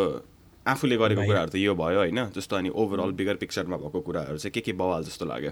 आफूले 0.67 0.97
गरेको 0.97 1.25
कुराहरू 1.25 1.50
त 1.50 1.55
यो 1.55 1.73
भयो 1.75 2.00
होइन 2.00 2.29
जस्तो 2.38 2.55
अनि 2.55 2.69
ओभरअल 2.69 3.11
बिगर 3.11 3.35
पिक्चरमा 3.41 3.77
भएको 3.77 4.00
कुराहरू 4.01 4.38
चाहिँ 4.38 4.51
के 4.51 4.61
के 4.61 4.73
बवाल 4.73 5.03
जस्तो 5.03 5.25
लाग्यो? 5.25 5.51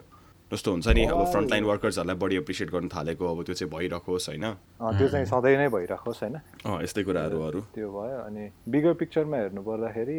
जस्तो 0.53 0.71
हुन्छ 0.71 0.88
नि 0.88 1.05
अब 1.05 1.31
फ्रन्टलाइन 1.31 1.63
वर्कर्सहरूलाई 1.63 2.15
बढी 2.15 2.36
एप्रिसिएट 2.36 2.69
गर्न 2.69 2.88
थालेको 2.89 3.25
अब 3.25 3.43
त्यो 3.45 3.55
चाहिँ 3.55 3.69
भइरहोस् 3.74 4.29
होइन। 4.29 4.45
अँ, 4.45 4.98
त्यो 4.98 5.07
चाहिँ 5.09 5.25
सधैँ 5.25 5.57
नै 5.57 5.67
भइरहोस् 5.69 6.24
होइन। 6.24 6.36
अँ 6.65 6.83
यस्तै 6.83 7.03
कुराहरू 7.03 7.38
अरू। 7.41 7.62
त्यो 7.62 7.89
भयो। 7.89 8.17
अनि 8.25 8.50
बिगर 8.69 8.93
पिक्चरमा 8.93 9.38
हेर्नु 9.38 9.62
पर्दाखेरि 9.62 10.17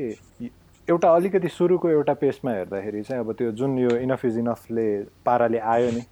एउटा 0.88 1.08
अलिकति 1.14 1.48
सुरुको 1.48 1.88
एउटा 1.88 2.14
पेजमा 2.20 2.52
हेर्दाखेरि 2.52 3.02
चाहिँ 3.02 3.20
अब 3.24 3.32
त्यो 3.38 3.50
जुन 3.58 3.78
यो 3.78 3.90
इनफ 3.96 4.24
इज 4.24 4.38
इनफले 4.38 4.86
पाराले 5.26 5.58
आयो 5.58 5.90
नि 5.90 6.02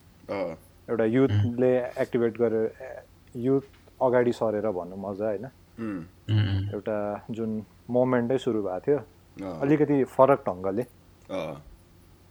एउटा 0.91 1.05
युथले 1.05 1.73
एक्टिभेट 2.03 2.39
गरेर 2.39 2.67
युथ 3.37 3.65
अगाडि 4.03 4.33
सरेर 4.33 4.71
भनौँ 4.71 4.99
मजा 4.99 5.27
होइन। 5.27 5.47
एउटा 6.75 6.97
जुन 7.31 7.51
मोमेन्टै 7.91 8.39
सुरु 8.39 8.63
भएको 8.63 8.81
थियो 8.87 8.99
अलिकति 9.61 10.05
फरक 10.15 10.45
ढङ्गले। 10.49 10.83
अँ, 10.83 11.55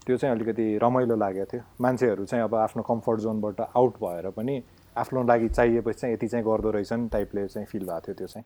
त्यो 0.05 0.17
चाहिँ 0.17 0.35
अलिकति 0.35 0.65
रमाइलो 0.83 1.15
लागेको 1.15 1.45
थियो। 1.51 1.63
मान्छेहरू 1.81 2.25
चाहिँ 2.25 2.43
अब 2.43 2.55
आफ्नो 2.55 2.83
कम्फर्ट 2.83 3.19
जोनबाट 3.21 3.61
आउट 3.75 3.93
भएर 4.03 4.29
पनि 4.37 4.55
आफ्नो 4.97 5.23
लागि 5.23 5.49
चाहिएपछि 5.49 5.99
चाहिँ 5.99 6.13
यति 6.13 6.27
चाहिँ 6.27 6.45
गर्दो 6.45 6.69
रहेछन् 6.71 7.07
टाइपले 7.09 7.47
चाहिँ 7.47 7.67
फिल 7.67 7.83
भएको 7.85 8.01
थियो 8.01 8.15
त्यो 8.17 8.27
चाहिँ। 8.27 8.45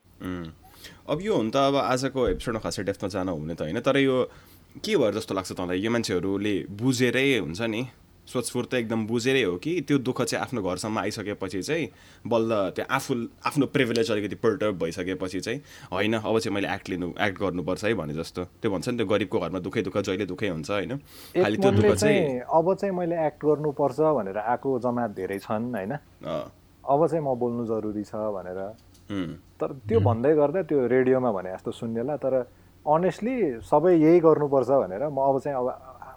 अब 1.08 1.18
यो 1.22 1.32
हुन 1.36 1.50
त 1.50 1.56
अब 1.56 1.76
आजको 1.76 2.28
एपिसोडमा 2.28 2.60
खासै 2.60 2.82
डेफ्टमा 2.82 3.08
जान 3.08 3.28
हुने 3.28 3.54
त 3.54 3.60
होइन 3.62 3.80
तर 3.80 3.96
यो 3.98 4.16
के 4.84 4.96
भएर 4.96 5.14
जस्तो 5.14 5.34
लाग्छ 5.34 5.52
तँलाई? 5.52 5.78
यो 5.80 5.90
मान्छेहरूले 5.90 6.54
बुझेरै 6.70 7.38
हुन्छ 7.38 7.60
नि। 7.62 7.82
स्वस्फूर्त 8.26 8.74
एकदम 8.74 9.06
बुझेरै 9.06 9.42
हो 9.42 9.56
कि 9.58 9.80
त्यो 9.82 9.98
दुःख 9.98 10.22
चाहिँ 10.22 10.42
आफ्नो 10.42 10.62
घरसम्म 10.62 10.98
आइसकेपछि 10.98 11.62
चाहिँ 11.62 11.88
बल्ल 12.26 12.70
त्यो 12.76 12.84
आफू 12.90 13.14
आफ्नो 13.46 13.66
प्रिभिलेज 13.66 14.10
अलिकति 14.10 14.36
पर्टर्ब 14.38 14.78
भइसकेपछि 14.78 15.40
चाहिँ 15.40 15.60
होइन 15.92 16.14
अब 16.14 16.38
चाहिँ 16.38 16.54
मैले 16.54 16.68
एक्ट 16.74 16.88
लिनु 16.90 17.08
एक्ट 17.18 17.38
गर्नुपर्छ 17.40 17.84
है 17.84 17.94
भने 17.94 18.14
जस्तो। 18.14 18.44
त्यो 18.62 18.70
भन्छ 18.70 18.88
नि 18.88 18.96
त्यो 18.96 19.06
गरिबको 19.06 19.38
घरमा 19.40 19.58
दुःखै 19.58 19.82
दुःख 19.82 19.96
जहिले 19.98 20.26
दुःखै 20.26 20.48
हुन्छ 20.48 20.70
होइन। 20.70 20.96
खालि 21.42 21.56
त्यो 21.56 21.70
दुःख 21.72 21.94
चाहिँ 21.98 22.40
अब 22.46 22.74
चाहिँ 22.74 22.94
मैले 22.94 23.26
एक्ट 23.26 23.44
गर्नुपर्छ 23.44 24.00
भनेर 24.00 24.38
आएको 24.38 24.78
जमात 24.78 25.10
धेरै 25.18 25.38
छन् 25.38 25.74
होइन। 25.74 25.92
अँ, 25.92 26.46
अब 26.84 27.06
चाहिँ 27.06 27.24
म 27.24 27.34
बोल्नु 27.34 27.66
जरुरी 27.66 28.04
छ 28.04 28.14
भनेर। 28.14 28.60
तर 29.60 29.72
त्यो 29.88 30.00
भन्दै 30.00 30.34
गर्दा 30.34 30.62
त्यो 30.62 30.86
रेडियोमा 30.86 31.30
भने 31.32 31.50
जस्तो 31.52 31.70
सुन्नेला 31.74 32.16
तर 32.16 32.34
अनेस्टली 32.86 33.34
सबै 33.66 33.92
यही 33.98 34.20
गर्नुपर्छ 34.20 34.70
भनेर 34.82 35.02
म 35.10 35.18
अब 35.20 35.38
चाहिँ 35.38 35.58
अब 35.58 35.68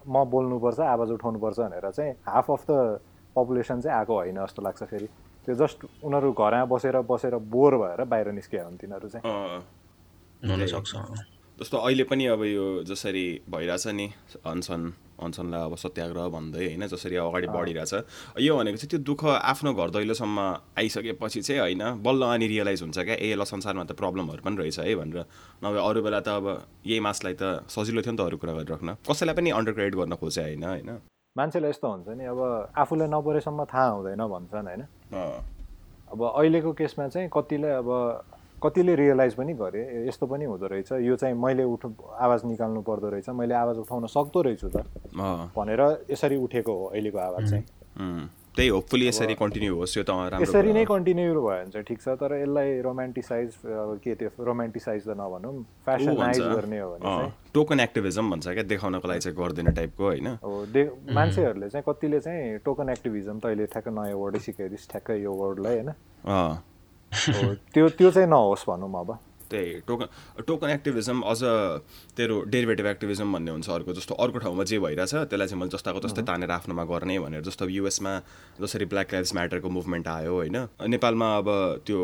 म 0.08 0.24
बोल्नुपर्छ 0.30 0.80
आवाज 0.80 1.10
उठाउनुपर्छ 1.12 1.60
भनेर 1.60 1.92
चाहिँ 1.92 2.12
हाफ 2.28 2.52
अफ 2.52 2.66
द 2.70 3.00
पपुलेसन 3.36 3.82
चाहिँ 3.82 3.98
आएको 3.98 4.14
होइन 4.14 4.38
जस्तो 4.46 4.62
लाग्छ 4.62 4.84
फेरि। 4.84 5.08
त्यो 5.46 5.56
जस्ट 5.56 5.80
उनीहरू 6.04 6.32
घरमा 6.32 6.66
बसेर 6.66 6.96
बसेर 7.10 7.36
बोर 7.54 7.74
भएर 7.78 8.04
बाहिर 8.06 8.32
निस्किया 8.32 8.64
हुन् 8.66 8.78
तिनीहरू 8.78 9.08
चाहिँ। 9.10 9.24
जस्तो 11.60 11.78
अहिले 11.78 12.04
पनि 12.04 12.26
अब 12.26 12.44
यो 12.44 12.84
जसरी 12.84 13.26
भइरहेछ 13.50 13.88
नि 13.88 14.08
अनसन। 14.46 14.82
अनसनलाई 15.16 15.62
अब 15.62 15.76
सत्याग्रह 15.76 16.28
भन्दै 16.28 16.66
होइन 16.66 16.88
जसरी 16.88 17.16
अगाडि 17.16 17.48
बढिरहेछ। 17.48 17.94
यो 18.40 18.58
भनेको 18.58 18.78
चाहिँ 18.78 18.90
त्यो 18.90 19.00
दुःख 19.00 19.24
आफ्नो 19.26 19.74
घर 19.74 19.90
दैलोसम्म 19.96 20.40
आइसकेपछि 20.78 21.42
चाहिँ 21.42 21.62
होइन 21.62 21.84
बल्ल 22.04 22.22
अनि 22.36 22.48
रियलाइज 22.48 22.82
हुन्छ 22.82 22.98
क्या। 23.00 23.16
ए 23.16 23.36
ल 23.36 23.44
संसारमा 23.44 23.84
त 23.84 23.92
प्रब्लमहरू 23.96 24.42
पनि 24.44 24.56
रहेछ 24.60 24.80
है 24.80 24.96
भनेर। 24.96 25.26
नभए 25.64 25.80
अरू 25.80 26.02
बेला 26.04 26.20
त 26.20 26.28
अब 26.36 26.46
यही 26.86 27.00
मासलाई 27.00 27.36
त 27.40 27.64
सजिलो 27.70 28.02
थियो 28.02 28.12
नि 28.12 28.18
त 28.18 28.22
अरू 28.22 28.38
कुरा 28.38 28.54
गरिराख्न। 28.60 28.90
कसैलाई 29.04 29.36
पनि 29.36 29.50
अन्डर 29.56 29.72
ग्रेड 29.72 29.96
गर्न 29.96 30.16
खोजे 30.16 30.42
होइन 30.42 30.64
होइन। 30.64 30.90
मान्छेलाई 31.36 31.70
यस्तो 31.70 31.88
हुन्छ 31.88 32.08
नि 32.16 32.26
अब 32.26 32.40
आफूलाई 32.76 33.08
नपरेसम्म 33.08 33.60
थाहा 33.66 33.88
हुँदैन 33.96 34.22
भन्छन् 34.24 34.68
होइन। 34.68 34.82
अँ, 35.16 35.40
अब 36.12 36.20
अहिलेको 36.24 36.72
केसमा 36.74 37.08
चाहिँ 37.08 37.30
कतिले 37.34 37.72
अब 37.82 37.90
कतिले 38.64 38.96
रियलाइज 38.96 39.34
पनि 39.36 39.54
गरे 39.54 40.08
यस्तो 40.08 40.26
पनि 40.28 40.46
हुँदो 40.46 40.68
रहेछ। 40.68 40.92
यो 41.04 41.16
चाहिँ 41.16 41.36
मैले 41.36 41.64
उठ 41.64 41.86
आवाज 42.20 42.46
निकाल्नु 42.46 42.82
पर्दो 42.82 43.10
रहेछ। 43.10 43.30
मैले 43.30 43.54
आवाज 43.54 43.78
उठाउन 43.84 44.08
सक्दो 44.08 44.42
रहेछु 44.42 44.70
त। 44.70 44.86
भनेर 45.56 45.82
यसरी 46.10 46.38
उठेको 46.38 46.74
हो 46.74 46.86
अहिलेको 46.94 47.20
आवाज 47.20 47.50
चाहिँ। 47.50 47.64
त्यही 48.56 48.70
होपफुली 48.70 49.08
यसरी 49.08 49.36
कन्टिन्यू 49.36 49.76
होस् 49.76 49.98
यो 49.98 50.04
त 50.04 50.10
राम्रो 50.10 50.42
यसरी 50.42 50.72
नै। 50.74 50.84
कन्टिन्यू 50.88 51.28
भयो 51.28 51.44
भने 51.44 51.72
चाहिँ 51.76 51.86
ठिक 51.86 52.00
छ 52.02 52.16
तर 52.16 52.40
यसलाई 52.40 52.70
रोमान्टिसाइज 52.88 53.50
अब 53.68 54.00
के 54.00 54.16
त्यो 54.16 54.30
रोमान्टिसाइज 54.40 55.02
त 55.04 55.12
नभनौँ 55.12 55.54
फेसनाइज 55.84 56.40
गर्ने 56.40 56.80
हो 56.80 56.90
भने 56.96 57.04
चाहिँ। 57.04 57.32
टोकन 57.52 57.80
एक्टिभिजम 57.80 58.32
भन्छ 58.32 58.48
क्या 58.48 58.64
देखाउनको 58.64 59.08
लागि 59.08 59.20
चाहिँ 59.20 59.38
गर्दैन 59.38 59.72
टाइपको 59.76 60.04
होइन। 60.04 60.28
मान्छेहरूले 61.12 61.68
चाहिँ 61.70 61.84
कतिले 61.84 62.20
चाहिँ 62.20 62.64
टोकन 62.64 62.90
एक्टिभिजम 62.96 63.40
त 63.40 63.46
अहिले 63.52 63.66
ठ्याक्क 63.76 63.88
नयाँ 63.92 64.16
वर्डै 64.16 64.40
सिकाइदिस् 64.48 64.88
ठ्याक्कै 64.88 65.20
यो 65.20 65.32
वर्डलाई 65.36 65.76
होइन। 65.76 65.92
त्यो 67.74 67.90
त्यो 67.90 68.12
चाहिँ 68.12 68.30
नहोस् 68.30 68.68
भनौँ 68.70 68.92
अब। 69.00 69.18
त्यही 69.50 69.74
टोकन 69.88 70.08
टोकन 70.48 70.70
एक्टिभिजम 70.70 71.22
अझ 71.22 71.42
तेरो 72.18 72.36
डेरिभेटिभ 72.50 72.86
एक्टिभिजम 72.88 73.34
भन्ने 73.34 73.52
हुन्छ 73.52 73.70
अर्को 73.70 73.94
जस्तो 73.94 74.14
अर्को 74.18 74.38
ठाउँमा 74.42 74.64
जे 74.64 74.80
भइरहेछ 74.80 75.14
त्यसलाई 75.14 75.48
चाहिँ 75.48 75.60
मैले 75.62 75.72
जस्ताको 75.78 76.00
जस्तै 76.02 76.24
तानेर 76.26 76.52
आफ्नोमा 76.52 76.84
गर्ने 76.84 77.20
भनेर 77.20 77.42
जस्तो 77.46 77.66
अब 77.66 77.72
युएसमा 77.72 78.14
जसरी 78.62 78.86
ब्ल्याक 78.90 79.14
लाइफ्स 79.14 79.34
म्याटरको 79.36 79.70
मुभमेन्ट 79.70 80.08
आयो 80.08 80.34
होइन। 80.34 80.58
नेपालमा 80.90 81.28
अब 81.38 81.48
त्यो 81.86 82.02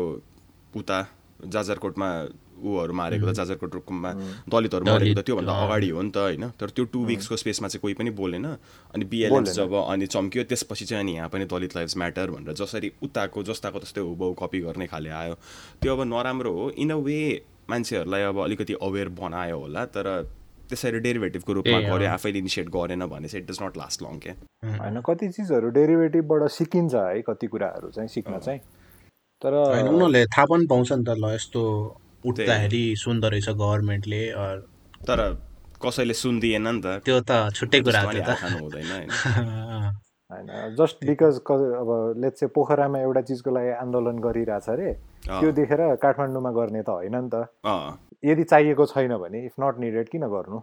उता 0.76 0.98
जाजरकोटमा 1.42 2.08
ऊहरू 2.62 2.92
मारेको 2.94 3.26
त 3.26 3.34
जाजरकोट 3.34 3.74
रुकुममा 3.74 4.10
दलितहरू 4.48 4.84
मारेको 4.86 5.20
त 5.20 5.24
त्योभन्दा 5.26 5.52
अगाडि 5.62 5.88
हो 5.90 6.02
नि 6.02 6.10
त 6.10 6.16
होइन। 6.16 6.44
तर 6.56 6.70
त्यो 6.70 6.84
टु 6.92 7.04
विक्सको 7.04 7.36
स्पेसमा 7.36 7.68
चाहिँ 7.68 7.82
कोही 7.82 7.94
पनि 7.94 8.10
बोलेन। 8.14 8.46
अनि 8.94 9.04
बिएलएफ 9.04 9.52
जब 9.52 9.74
अनि 9.74 10.06
चम्क्यो 10.06 10.42
त्यसपछि 10.50 10.84
चाहिँ 10.84 11.02
अनि 11.04 11.12
यहाँ 11.14 11.28
पनि 11.28 11.44
दलित 11.46 11.76
लाइफ्स 11.76 11.96
म्याटर 11.96 12.30
भनेर 12.30 12.54
जसरी 12.54 12.92
उताको 13.02 13.42
जस्ताको 13.44 13.78
त्यस्तै 13.78 14.00
हुबहु 14.00 14.34
कपी 14.40 14.60
गर्ने 14.60 14.86
खाले 14.86 15.10
आयो। 15.10 15.34
त्यो 15.82 15.96
अब 15.96 16.00
नराम्रो 16.08 16.52
हो। 16.52 16.70
इन 16.76 16.90
अ 16.90 17.00
वे 17.02 17.18
मान्छेहरूलाई 17.70 18.22
अब 18.30 18.38
अलिकति 18.44 18.74
अवेर 18.82 19.08
बनायो 19.18 19.58
होला 19.58 19.84
तर 19.94 20.06
त्यसरी 20.68 20.98
डेरिभेटिभको 21.04 21.52
रूपमा। 21.52 21.78
गऱ्यो 21.88 22.08
आफैले 22.10 22.38
इनिसिएट 22.38 22.68
गरेन 22.74 23.06
भने 23.06 23.28
चाहिँ 23.28 23.44
it 23.44 23.50
does 23.50 23.58
not 23.62 23.76
last 23.76 24.02
long 24.02 24.18
क्या 24.18 24.34
होइन 24.80 25.00
कति 25.06 25.28
चिजहरू 25.28 25.68
डेरिभेटिभबाट 25.76 26.48
सिकिन्छ 26.50 26.94
है 26.94 27.20
कति 27.22 27.46
कुराहरू 27.46 27.90
चाहिँ 27.90 28.08
सिक्न 28.08 28.38
चाहिँ। 28.38 28.60
तर 29.42 29.54
उनीहरूले 29.54 30.24
थाहा 30.26 30.46
पनि 30.46 30.66
पाउँछ 30.66 30.92
नि 30.92 31.04
त 31.04 31.16
ल 31.18 31.34
यस्तो 31.34 31.62
उठ्दाखेरि 32.24 32.84
सुन्दो 32.98 33.28
रहेछ 33.28 33.48
गभर्मेन्टले 33.62 34.22
तर 35.08 35.20
कसैले 35.84 36.14
सुनिदिएन 36.14 36.68
नि 36.68 36.80
त। 36.80 37.02
त्यो 37.04 37.20
त 37.20 37.50
छुट्टै 37.54 37.80
कुरा 37.82 38.02
होइन। 40.32 40.74
जस्ट 40.76 41.04
बिकज 41.04 41.40
अब 41.44 42.14
लेट्स 42.16 42.40
चाहिँ 42.40 42.52
पोखरामा 42.54 42.98
एउटा 42.98 43.20
चिजको 43.28 43.50
लागि 43.52 43.70
आन्दोलन 43.84 44.18
गरिरहेछ 44.26 44.68
अरे। 44.68 44.92
त्यो 45.28 45.52
देखेर 45.52 45.94
काठमाडौँमा 46.02 46.50
गर्ने 46.58 46.82
त 46.82 46.88
होइन 46.88 47.16
नि 47.16 47.28
त। 47.28 47.48
अँ। 47.64 47.98
यदि 48.24 48.44
चाहिएको 48.44 48.86
छैन 48.86 49.16
भने 49.18 49.44
इफ 49.46 49.52
नट 49.60 49.78
निडेड 49.84 50.08
किन 50.08 50.26
गर्नु? 50.34 50.58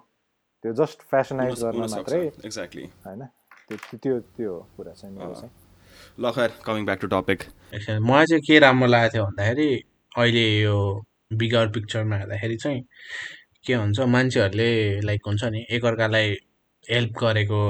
त्यो 0.64 0.74
जस्ट 0.74 1.02
फेसनाइज 1.12 1.64
गर्न 1.64 1.90
मात्रै 1.96 2.22
एक्ज्याक्टली 2.46 2.86
होइन। 3.06 3.22
त्यो 4.02 4.20
त्यो 4.36 4.54
कुरा 4.78 4.94
चाहिँ 4.94 5.16
मेरो 5.16 5.34
चाहिँ। 5.34 5.52
ल 6.20 6.32
खैर 6.32 6.52
कमिङ 6.66 6.86
ब्याक 6.86 7.00
टु 7.02 7.08
टपिक 7.08 7.44
मलाई 8.02 8.26
चाहिँ 8.26 8.42
के 8.48 8.60
राम्रो 8.60 8.88
लागेको 8.88 9.14
थियो 9.14 9.26
भन्दाखेरि 9.26 9.70
अहिले 10.18 10.46
यो 10.62 10.78
बिगर 11.32 11.68
पिक्चरमा 11.68 12.16
हेर्दाखेरि 12.18 12.56
चाहिँ 12.58 12.82
के 13.66 13.74
हुन्छ 13.74 14.00
मान्छेहरूले 14.00 15.02
लाइक 15.02 15.22
हुन्छ 15.28 15.44
नि 15.44 15.66
एकअर्कालाई 15.72 16.30
हेल्प 16.90 17.14
गरेको 17.22 17.62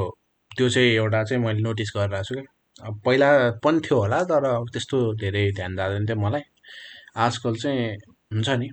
त्यो 0.57 0.69
चाहिँ 0.69 0.89
एउटा 0.89 1.23
चाहिँ 1.23 1.43
मैले 1.43 1.61
नोटिस 1.61 1.91
गरिरहेको 1.95 2.23
छु 2.23 2.35
क्या। 2.35 2.87
अब 2.87 3.01
पहिला 3.05 3.29
पनि 3.63 3.79
थियो 3.79 3.99
होला 3.99 4.23
तर 4.23 4.45
अब 4.45 4.69
त्यस्तो 4.73 4.97
धेरै 5.15 5.51
ध्यान 5.51 5.75
दिँदैन 5.75 6.05
थियो 6.05 6.17
मलाई। 6.19 6.41
आजकल 7.17 7.55
चाहिँ 7.55 7.95
हुन्छ 8.33 8.49
नि 8.49 8.69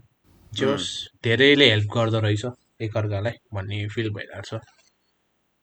जे 0.53 0.65
होस् 0.67 0.89
धेरैले 1.25 1.71
हेल्प 1.71 1.89
गर्दो 1.95 2.19
रहेछ 2.21 2.45
एकअर्कालाई 2.81 3.33
भन्ने 3.55 3.87
फिल 3.95 4.11
भइरहेको 4.11 4.59
छ। 4.59 4.61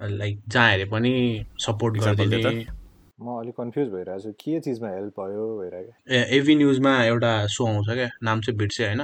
लाइक 0.01 0.41
जहाँ 0.47 0.69
हेरे 0.71 0.85
पनि 0.85 1.11
सपोर्ट। 1.59 1.97
गरिदिने। 2.03 2.82
म 3.23 3.39
अलिक 3.39 3.55
कन्फ्युज 3.57 3.87
भइरहेको 3.89 4.19
छु 4.19 4.31
के 4.39 4.59
चिजमा 4.59 4.89
हेल्प 4.89 5.19
भयो 5.19 5.43
भइरहेको? 5.59 5.91
ए 6.11 6.19
एभी 6.37 6.55
न्युजमा 6.55 6.93
एउटा 7.03 7.31
सो 7.47 7.67
आउँछ 7.67 7.89
क्या 7.89 8.07
नाम 8.23 8.41
चाहिँ 8.41 8.57
बिर्सेँ 8.59 8.85
होइन। 8.85 9.01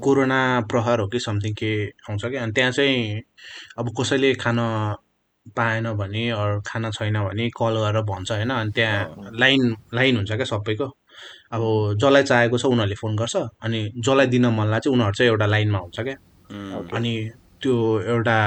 कोरोना 0.00 0.40
प्रहार 0.70 1.00
हो 1.00 1.06
कि 1.12 1.18
समथिङ 1.20 1.54
के 1.54 1.70
आउँछ 2.10 2.24
क्या 2.24 2.42
अनि 2.42 2.52
त्यहाँ 2.52 2.70
चाहिँ 2.70 3.22
अब 3.78 3.90
कसैले 4.00 4.34
खान 4.42 4.58
पाएन 5.56 5.92
भने 5.92 6.28
अरू 6.32 6.60
खाना 6.66 6.90
छैन 6.90 7.18
भने 7.24 7.48
कल 7.58 7.74
गरेर 7.80 8.02
भन्छ 8.10 8.30
होइन 8.32 8.50
अनि 8.50 8.70
त्यहाँ 8.72 9.32
लाइन 9.40 9.74
लाइन 9.94 10.16
हुन्छ 10.16 10.32
क्या 10.32 10.46
सबैको। 10.46 10.86
अब 11.54 11.62
जसलाई 12.00 12.22
चाहेको 12.22 12.58
छ 12.58 12.64
उनीहरूले 12.66 12.94
फोन 13.02 13.16
गर्छ 13.16 13.36
अनि 13.36 13.80
जसलाई 13.98 14.26
दिन 14.26 14.46
मन 14.54 14.66
लाग्छ 14.70 14.86
उनीहरू 14.88 15.12
चाहिँ 15.12 15.30
एउटा 15.30 15.46
लाइनमा 15.46 15.78
हुन्छ 15.78 16.00
क्या। 16.00 16.16
अनि 16.96 17.12
त्यो 17.62 17.74
एउटा 18.14 18.38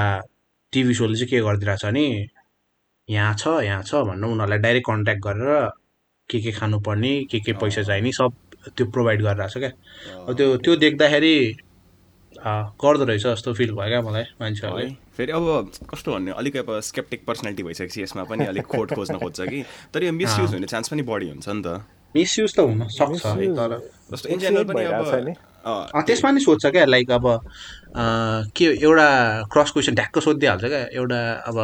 टिभी 0.72 0.94
सोले 0.94 1.14
चाहिँ 1.14 1.30
के 1.30 1.40
गरिदिरहेको 1.46 1.78
छ 1.78 1.86
भने 1.86 2.04
यहाँ 3.10 3.34
छ 3.40 3.48
यहाँ 3.64 3.82
छ 3.82 3.94
भनेर 4.08 4.30
उनीहरूलाई 4.30 4.58
डाइरेक्ट 4.58 4.86
कन्ट्याक्ट 4.86 5.22
गरेर 5.26 5.68
के 6.30 6.40
के 6.44 6.50
खानुपर्ने 6.52 7.12
के 7.30 7.38
के 7.40 7.52
पैसा 7.60 7.82
चाहिने 7.82 8.12
सब 8.12 8.32
त्यो 8.76 8.86
प्रोभाइड 8.92 9.22
गरिरहेको 9.22 9.48
छ 9.48 9.58
क्या। 9.58 9.70
अब 10.28 10.36
त्यो 10.36 10.56
त्यो 10.64 10.76
देख्दाखेरि 10.84 11.34
अँ, 12.38 12.64
गर्दो 12.84 13.04
रहेछ 13.04 13.26
जस्तो 13.26 13.52
फिल 13.58 13.70
भयो 13.74 13.88
क्या 13.88 14.00
मलाई 14.02 14.24
मान्छेहरूले। 14.40 14.84
है 14.86 14.96
फेरि 15.16 15.32
अब 15.32 15.70
कस्तो 15.90 16.12
भन्ने 16.14 16.30
अलिक 16.38 16.56
अब 16.56 16.68
स्केप्टिक 16.88 17.24
पर्सनालिटी 17.26 17.62
भइसकेपछि 17.62 18.02
यसमा 18.02 18.24
पनि 18.30 18.44
अलिक 18.46 18.64
खोट 18.72 18.94
खोज्न 18.94 19.18
खोज्छ 19.18 19.40
कि। 19.40 19.64
तर 19.94 20.04
यो 20.04 20.12
मिसयुज 20.12 20.54
हुने 20.54 20.66
चान्स 20.66 20.88
पनि 20.92 21.02
बढी 21.02 21.28
हुन्छ 21.28 21.48
नि 21.48 21.62
त। 21.66 21.82
मिसयुज 22.14 22.54
त 22.56 22.60
हुन 22.60 22.86
सक्छ 22.94 23.24
तर 23.58 23.72
जस्तो 24.12 24.28
इन 24.28 24.38
जेनरल 24.38 24.64
पनि 24.70 25.34
अब 25.64 26.04
त्यसमा 26.06 26.30
नि 26.30 26.40
सोध्छ 26.40 26.66
क्या 26.66 26.84
लाइक 26.84 27.10
अब 27.10 27.26
अँ, 27.26 27.40
के 28.56 28.64
एउटा 28.86 29.08
क्रस 29.52 29.70
क्वेसन 29.72 29.94
ढ्याक्क 29.98 30.18
सोधिहाल्छ 30.28 30.64
क्या 30.64 30.84
एउटा 30.94 31.20
अब 31.50 31.56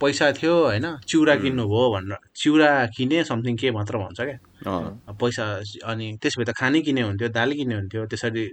पैसा 0.00 0.32
थियो 0.32 0.54
होइन? 0.64 0.86
चिउरा 1.08 1.34
किन्नु 1.42 1.64
भयो 1.68 1.86
भनेर। 1.94 2.16
चिउरा 2.36 2.70
किने 2.96 3.24
समथिङ 3.24 3.56
के 3.60 3.70
मात्र 3.70 3.98
भन्छ 3.98 4.20
क्या? 4.20 4.38
पैसा 5.20 5.44
अनि 5.92 6.06
त्यसभित्र 6.22 6.52
त 6.52 6.56
खानै 6.56 6.80
किने 6.86 7.02
हुन्थ्यो 7.02 7.28
दाली 7.28 7.54
किने 7.56 7.74
हुन्थ्यो 7.74 8.06
त्यसरी 8.06 8.44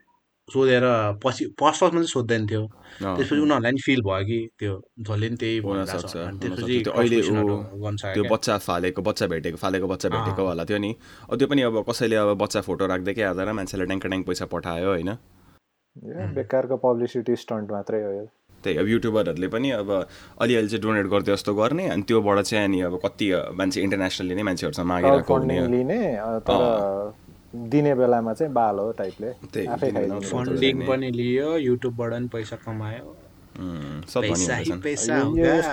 सोधेर 0.48 0.84
पछि 1.24 1.46
फर्स्ट 1.60 1.80
फर्स्टमा 1.80 2.00
चाहिँ 2.00 2.08
सोध्दैन 2.08 2.48
थियो। 2.48 2.64
त्यसपछि 3.04 3.42
उनीहरूलाई 3.44 3.72
नि 3.72 3.82
फिल 3.84 4.02
भयो 4.02 4.24
कि 4.28 4.40
त्यो 4.60 4.74
जसले 5.04 5.28
नि 5.30 5.36
त्यही 5.36 5.60
त्यसपछि। 5.60 6.76
त्यो। 8.16 8.24
बच्चा 8.32 8.58
फालेको 8.58 9.02
बच्चा 9.02 9.26
भेटेको 9.28 9.58
फालेको 9.60 9.88
बच्चा 9.88 10.08
भेटेको। 10.10 10.42
होला 10.48 10.64
त्यो 10.64 10.78
नि। 10.80 10.92
त्यो 11.36 11.48
पनि 11.52 11.62
अब 11.68 11.84
कसैले 11.90 12.16
अब 12.16 12.30
बच्चा 12.44 12.62
फोटो 12.64 12.88
राख्दै 12.88 13.14
के 13.14 13.24
आएर 13.28 13.52
मान्छेले 13.60 13.86
ट्याङ्क 13.86 14.06
ट्याङ्क 14.08 14.26
पैसा 14.28 14.46
पठायो 14.48 14.88
होइन? 14.88 15.10
यो 16.08 16.28
बेकारको 16.36 16.76
पब्लिसिटी 16.80 17.36
स्टन्ट 17.36 17.72
मात्रै 17.72 18.04
हो 18.04 18.12
यो। 18.12 18.26
त्यही 18.64 18.78
अब 18.78 18.88
युट्युबरहरूले 18.88 19.48
पनि 19.54 19.70
अब 19.82 19.90
अलिअलि 20.42 20.68
चाहिँ 20.68 20.82
डोनेट 20.84 21.08
गर्दै 21.14 21.32
जस्तो 21.34 21.52
गर्ने 21.56 21.86
अनि 21.94 22.04
त्योबाट 22.08 22.38
चाहिँ 22.50 22.66
अनि 22.66 22.80
अब 22.90 22.94
कति 23.06 23.28
मान्छे 23.60 23.78
इन्टरनेसनली 23.82 24.34
नै 24.36 24.44
मान्छेहरूसँग 24.50 25.22
फन्डिङ 25.30 25.62
लिने 25.76 26.02
तर 26.48 26.62
दिने 27.72 27.94
बेलामा 27.96 28.34
चाहिँ 28.34 28.54
बाल 28.54 28.76
हो 28.80 28.92
टाइपले 28.98 29.30
फन्डिङ 30.32 30.76
पनि 30.88 31.08
लियो 31.12 31.50
युट्युबबाट 31.58 32.12
पनि 32.12 32.28
पैसा 32.34 32.56
कमायो। 32.66 33.08
यसको 33.58 34.20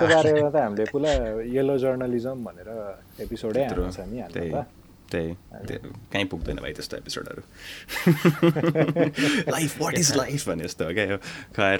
बारेमा 0.07 0.49
त 0.49 0.55
हामीले 0.55 0.85
पुरा 0.89 1.11
येलो 1.55 1.75
जर्नलिजम 1.77 2.37
भनेर 2.45 2.69
एपिसोडै 3.21 3.61
हाल्नु 3.65 3.91
छ 3.93 3.99
नि 4.09 4.17
त। 4.33 4.65
त्यही 5.11 5.29
त्यो 5.67 5.77
कहीँ 6.13 6.25
पुग्दैन 6.33 6.57
भाइ 6.65 6.73
त्यस्तो 6.73 6.97
एपिसोडहरू 6.97 7.41
लाइफ 9.53 9.71
वाट 9.81 9.93
इज 10.01 10.09
लाइफ 10.17 10.41
भने 10.49 10.63
जस्तो 10.65 10.83
हो 10.85 10.91
क्या 10.97 11.17
खैर। 11.57 11.77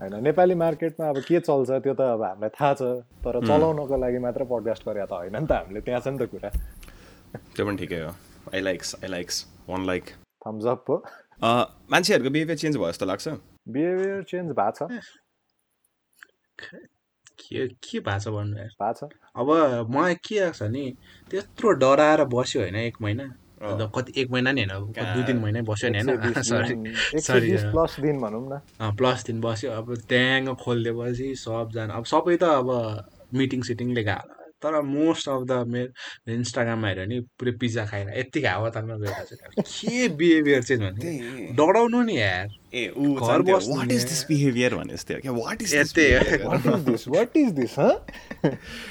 होइन 0.00 0.14
नेपाली 0.24 0.54
मार्केटमा 0.54 1.08
अब 1.08 1.18
के 1.26 1.38
चल्छ 1.40 1.70
त्यो 1.84 1.94
त 1.98 2.00
अब 2.14 2.22
हामीलाई 2.22 2.50
थाहा 2.54 2.74
छ 2.78 2.82
तर 3.22 3.34
चलाउनको 3.46 3.96
लागि 3.98 4.18
मात्र 4.22 4.44
पडकास्ट 4.50 4.82
गरे 4.88 5.06
त 5.06 5.12
होइन 5.12 5.36
नि 5.36 5.46
त 5.46 5.52
हामीले 5.52 5.80
त्यहाँ 5.82 6.00
छ 6.00 6.08
नि 6.14 6.18
त 6.18 6.30
कुरा। 6.30 6.50
त्यो 7.54 7.66
पनि 7.66 7.76
ठिकै 7.76 7.98
हो। 8.02 8.10
I 8.54 8.60
likes 8.62 8.94
I 9.02 9.08
likes 9.10 9.36
one 9.68 9.86
like 9.86 10.04
thumbs 10.46 10.66
up 10.72 10.84
हो। 10.90 10.96
मान्छेहरूको 11.90 12.30
बिहेभियर 12.30 12.58
चेन्ज 12.58 12.76
भयो 12.76 12.90
जस्तो 12.90 13.06
लाग्छ। 13.10 13.26
बिहेभियर 13.74 14.22
चेन्ज 14.30 14.48
भएको 14.60 14.86
छ। 14.86 15.02
के 17.42 17.66
के 17.68 17.98
भएको 17.98 18.18
छ 18.22 18.28
भन्नु 18.38 18.56
यार? 18.58 18.72
भएको 18.78 18.94
छ। 18.94 19.10
अब 19.34 19.90
मलाई 19.90 20.14
के 20.22 20.40
लाग्छ 20.40 20.62
नि 20.70 20.84
त्यत्रो 21.30 21.70
डराएर 21.82 22.24
बस्यो 22.30 22.62
होइन 22.62 22.76
एक 22.86 23.02
महिना। 23.02 23.26
कति 23.60 24.12
एक 24.20 24.30
महिना 24.30 24.52
नि 24.52 24.62
होइन 24.64 25.14
दुई 25.14 25.22
तिन 25.24 25.38
महिनै 25.38 25.62
बस्यो 25.62 25.90
नि 25.90 25.98
होइन? 25.98 26.16
120 26.16 26.48
सरी 26.48 26.68
दिन- 26.68 26.86
120 26.86 27.26
सरी 27.26 27.50
प्लस 27.72 28.00
दिन 28.00 28.16
भनौँ 28.20 28.42
न। 28.48 28.94
प्लस 28.96 29.24
दिन 29.26 29.40
बस्यो। 29.40 29.70
अब 29.72 29.94
ट्याङ्ग 30.08 30.54
खोलिदिएपछि 30.56 31.34
सबजना 31.36 31.94
अब 31.94 32.04
सबै 32.06 32.36
त 32.36 32.42
अब 32.56 32.68
मिटिङ 33.34 33.62
सिटिङले 33.62 34.02
गएको 34.04 34.34
तर 34.62 34.80
मोस्ट 34.82 35.28
अफ 35.28 35.42
द 35.46 35.52
मेरो 35.70 36.32
इन्स्टाग्राममा 36.34 36.88
हेऱ्यो 36.88 37.04
नि 37.06 37.18
पुरै 37.38 37.52
पिज्जा 37.60 37.84
खाएर 37.86 38.08
यत्तिकै 38.18 38.48
हावातालमा 38.48 38.94
गएर 38.98 39.12
चाहिँ 39.24 39.62
के 39.62 40.08
बिहेभियर 40.18 40.62
चाहिँ 40.62 40.80
भने 40.82 41.54
डराउनु 41.54 42.00
नि 42.02 42.16
यार। 42.18 42.46
ए 42.74 42.82
घर 42.90 43.42
बस्नु 43.42 43.76
वाट 43.76 43.92
इज 43.92 44.02
दिस 44.04 44.24
बिहेभियर 44.28 44.74
भने 44.74 44.92
जस्तै 44.94 45.14
हो 45.14 45.20
क्या। 45.20 45.32
What 45.32 45.62
is 45.62 45.74
a, 45.74 45.82
this. 45.84 46.42
What 46.42 46.66
is 46.66 46.82
this 46.90 47.08
what 47.08 47.36
is 47.36 47.50
this 47.54 47.78
ह 47.78 47.88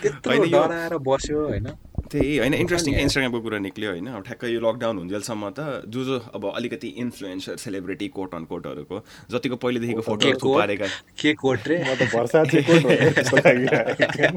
त्यत्रो 0.02 0.44
डराएर 0.56 0.98
बस्यो 1.04 1.40
होइन? 1.48 1.68
त्यही 2.12 2.38
होइन 2.38 2.54
इन्ट्रेस्टिङ। 2.56 2.94
इन्स्टाग्रामको 3.00 3.40
कुरा 3.42 3.58
निक्ल्यो 3.60 3.90
होइन 3.92 4.08
अब 4.08 4.22
ठ्याक्कै 4.24 4.48
यो 4.48 4.60
लकडाउन 4.62 4.98
हुन्जेलसम्म 4.98 5.44
त 5.50 5.60
जो 5.88 6.04
जो 6.04 6.16
अब 6.36 6.44
अलिकति 6.56 6.88
इन्फ्लुएन्सर 7.04 7.56
सेलिब्रिटी 7.58 8.08
कोट 8.18 8.36
अन 8.36 8.44
कोटहरूको 8.52 8.98
जतिको 9.32 9.56
पहिलेदेखिको 9.64 10.02
के 10.02 10.06
फोटोहरू 10.08 10.38
कोट? 10.40 10.56
थुपारेका 10.56 10.88
के 11.22 11.34
कोट 11.44 11.68
रे 11.68 11.78
म 11.88 11.96
त 11.96 12.02
भर्सा 12.14 12.44
चाहिँ 12.46 12.64
कोट 12.64 12.82
हो 12.86 12.92
जस्तो 13.20 13.36
लागिरहेको 13.38 14.06
थियो। 14.18 14.30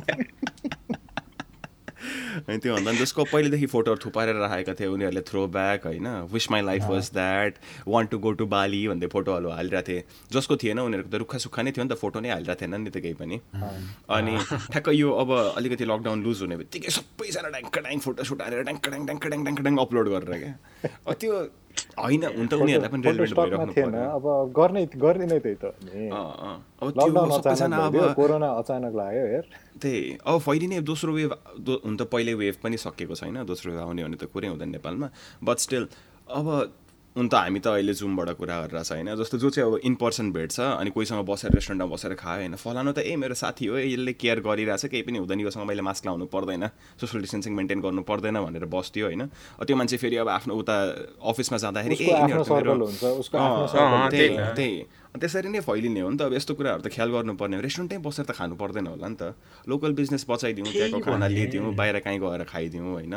अनि 2.38 2.58
त्योभन्दा 2.58 2.92
जसको 3.00 3.24
पहिलेदेखि 3.32 3.66
फोटोहरू 3.66 4.00
थुपारेर 4.04 4.36
राखेका 4.36 4.74
थिए 4.78 4.86
उनीहरूले 4.86 5.22
थ्रो 5.30 5.46
ब्याक 5.56 5.86
होइन 5.86 6.08
wish 6.32 6.50
my 6.50 6.62
life 6.62 6.82
was 6.90 7.10
that 7.14 7.52
one 7.88 8.06
to 8.06 8.18
go 8.18 8.30
to 8.40 8.46
Bali 8.46 8.80
भन्दै 8.88 9.06
फोटोहरू 9.14 9.48
हालिरहेको 9.50 9.86
थिए। 9.88 10.04
जसको 10.32 10.56
थिएन 10.62 10.78
उनीहरूको 10.80 11.10
त 11.10 11.20
रुखा 11.22 11.38
सुक्खा 11.44 11.62
नै 11.62 11.72
थियो 11.72 11.84
नि 11.84 11.90
त 11.90 11.98
फोटो 11.98 12.20
नै 12.20 12.30
हालिरहेको 12.30 12.60
थिएन 12.60 12.74
नि 12.80 12.90
त 12.90 12.96
केही 13.02 13.14
पनि। 13.20 13.36
अनि 14.08 14.34
ठ्याक्क 14.72 14.88
यो 14.94 15.08
अब 15.22 15.30
अलिकति 15.58 15.84
लकडाउन 15.84 16.18
लुज 16.24 16.42
हुने 16.42 16.56
बित्तिकै 16.62 16.90
सबैजना 16.98 17.48
ड्याङ्क 17.56 17.78
ड्याङ्क 17.78 18.02
फोटो 18.02 18.24
सुट 18.24 18.42
हालेर 18.42 18.62
ड्याङ्क 18.68 18.88
ड्याङ्क 18.88 19.06
ड्याङ्क 19.06 19.24
ड्याङ्क 19.26 19.44
ड्याङ्क 19.44 19.60
ड्याङ्क 19.60 19.80
अपलोड 19.80 20.06
गरेर 20.14 20.34
क्या। 20.42 20.54
त्यो 21.20 21.34
होइन 21.98 22.22
हुन 22.36 22.46
त 22.46 22.52
उनीहरूलाई 22.54 22.90
पनि 22.90 23.02
रेलिभेन्ट 23.06 23.34
भइराख्नु 23.38 23.72
थिएन। 23.76 23.94
अब 23.94 24.24
गर्ने 24.56 24.82
गर्ने 24.96 25.26
नै 25.26 25.38
त्यही 25.38 25.56
त। 25.62 25.64
अब 26.82 26.88
त्यो 26.90 27.24
सबैजना 27.38 27.76
अब 27.86 27.96
कोरोना 28.18 28.48
अचानक 28.60 28.94
लाग्यो 29.00 29.24
हेर। 29.32 29.44
त्यही 29.80 29.98
अब 30.26 30.38
फैलिने 30.40 30.80
दोस्रो 30.82 31.10
वेभ 31.12 31.32
हुन 31.86 31.94
त 31.96 32.02
पहिल्यै 32.12 32.34
वेभ 32.42 32.56
पनि 32.62 32.76
सकिएको 32.76 33.14
छैन। 33.14 33.44
दोस्रो 33.44 33.72
वेभ 33.72 33.80
आउने 33.80 34.02
भने 34.04 34.16
त 34.16 34.24
कुरै 34.32 34.48
हुँदैन 34.48 34.70
नेपालमा। 34.76 35.08
बट 35.44 35.56
स्टिल 35.66 35.84
अब 36.30 36.46
हुन 37.16 37.26
त 37.28 37.34
हामी 37.34 37.58
त 37.58 37.66
अहिले 37.74 37.90
जुमबाट 37.90 38.38
कुरा 38.38 38.56
गरिरहेको 38.70 38.86
छ 38.86 38.92
होइन? 38.94 39.18
जस्तो 39.18 39.38
जो 39.42 39.50
चाहिँ 39.50 39.66
अब 39.66 39.82
इन 39.82 39.94
पर्सन 39.98 40.30
भेट्छ 40.30 40.60
अनि 40.60 40.90
कोहीसँग 40.94 41.26
बसेर 41.26 41.50
रेस्टुरेन्टमा 41.58 41.90
बसेर 41.90 42.14
खायो 42.14 42.38
होइन? 42.38 42.54
फलानु 42.54 42.92
त 42.94 43.02
ए 43.02 43.18
मेरो 43.18 43.34
साथी 43.34 43.66
हो 43.66 43.82
यसले 43.82 44.12
केयर 44.14 44.40
गरिरहेछ 44.46 44.86
केही 44.86 45.02
पनि 45.02 45.18
हुँदैन 45.18 45.40
योसँग 45.42 45.66
मैले 45.66 45.82
मास्क 45.82 46.06
लाउनु 46.06 46.30
पर्दैन 46.30 46.70
सोसियल 47.02 47.20
डिस्टेन्सिङ 47.26 47.50
मेन्टेन 47.50 47.80
गर्नु 47.82 48.02
पर्दैन 48.06 48.38
भनेर 48.46 48.64
बस्थ्यो 48.70 49.06
होइन? 49.10 49.26
त्यो 49.58 49.74
मान्छे 49.74 49.96
फेरि 49.98 50.16
अब 50.22 50.28
आफ्नो 50.38 50.54
उता 50.54 50.76
अफिसमा 51.18 51.58
जाँदाखेरि। 51.58 51.98
त्यही। 54.54 54.78
त्यसरी 55.18 55.48
नै 55.50 55.60
फैलिने 55.66 56.00
हो 56.00 56.10
नि 56.10 56.16
त। 56.16 56.22
अब 56.30 56.38
यस्तो 56.38 56.54
कुराहरू 56.54 56.82
त 56.86 56.88
ख्याल 56.94 57.10
गर्नुपर्ने 57.10 57.56
हो। 57.58 57.62
रेस्टुरेन्टै 57.66 57.98
बसेर 57.98 58.24
त 58.30 58.32
खानु 58.38 58.54
पर्दैन 58.54 58.86
होला 58.94 59.08
नि 59.10 59.16
त। 59.18 59.34
लोकल 59.66 59.92
बिजनेस 59.98 60.22
बचाइदिउँ 60.30 60.70
त्यहाँको 60.70 61.02
त्यही 61.02 61.10
खाना। 61.10 61.26
लिइदिउँ 61.26 61.74
बाहिर 61.74 61.98
कहीँ 62.06 62.18
गएर 62.22 62.42
खाइदिउँ 62.46 62.94
होइन? 62.94 63.14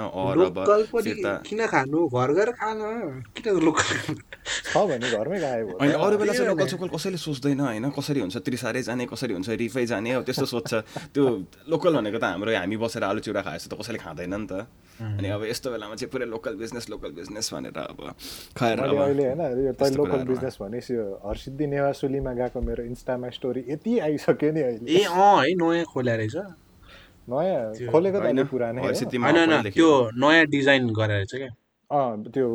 अर 5.94 6.18
बेला 6.18 6.34
चाहिँ 6.34 6.50
लोकल 6.50 6.68
सोकल 6.74 6.90
कसैले 6.98 7.18
सोच्दैन 7.22 7.60
होइन? 7.62 7.86
कसरी 7.94 8.20
हुन्छ 8.26 8.38
त्रिसारै 8.42 8.82
जाने 8.90 9.06
कसरी 9.06 9.34
हुन्छ 9.38 9.50
रिफै 9.54 9.86
जाने? 9.86 10.18
अब 10.18 10.24
त्यस्तो 10.26 10.46
सोध्छ 10.50 10.74
त्यो 11.14 11.24
लोकल 11.70 11.94
भनेको 11.94 12.18
त 12.18 12.26
हाम्रो 12.34 12.52
हामी 12.58 12.76
बसेर 12.82 13.04
आलु 13.06 13.22
चिउरा 13.22 13.42
खाएपछि 13.46 13.70
त 13.70 13.74
कसैले 13.78 14.00
खाँदैन 14.02 14.34
नि 14.34 14.48
त। 14.50 14.66
अनि 14.94 15.28
अब 15.30 15.44
यस्तो 15.50 15.68
बेलामा 15.74 15.96
चाहिँ 15.98 16.10
पुरै 16.10 16.26
लोकल 16.26 16.54
बिजनेस 16.58 16.90
लोकल 16.90 17.12
बिजनेस 17.18 17.54
भनेर 17.54 17.78
अब 17.78 18.18
खाएर 18.58 18.78
हर्सिद्धि 21.84 22.20
नेवासुलीमा 22.20 22.34
गएको 22.34 22.62
मेरो 22.62 22.84
इन्स्टामा 22.84 23.30
स्टोरी 23.30 23.64
यति 23.70 24.00
आइसक्यो 24.00 24.52
नि 24.52 24.62
अहिले। 24.62 24.92
ए 24.92 25.04
अँ 25.04 25.44
है 25.44 25.54
नयाँ 25.54 25.86
खोल्या 25.86 26.16
रहेछ। 26.16 26.36
नयाँ? 27.30 27.92
खोलेको 27.92 28.20
त 28.20 28.24
अहिले 28.24 28.44
पुरानै 28.44 28.82
हो। 28.82 28.88
होइन 28.88 29.72
त्यो 29.72 30.10
नयाँ 30.16 30.46
डिजाइन 30.46 30.90
गरेर 30.90 31.18
रहेछ 31.18 31.36
क्या। 31.36 31.52
अँ 31.92 32.24
त्यो। 32.34 32.48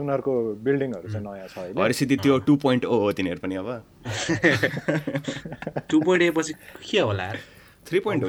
उनीहरूको 0.00 0.32
बिल्डिङहरू 0.64 1.08
चाहिँ 1.08 1.26
नयाँ 1.26 1.48
छ 1.48 1.58
अहिले। 1.58 1.82
हरिसिद्धि 1.82 2.16
त्यो 2.16 2.38
टु 2.38 2.56
पोइन्ट 2.56 2.84
ओ 2.84 2.98
हो 2.98 3.12
तिनीहरू 3.12 3.40
पनि 3.40 3.54
अब। 3.54 3.68
टु 5.90 6.00
पोइन्ट 6.00 6.22
ए 6.22 6.30
पछि 6.30 6.52
के 6.90 7.00
होला? 7.00 7.32
थ्री 7.86 7.98
पोइन्ट 8.00 8.24
हो। 8.24 8.28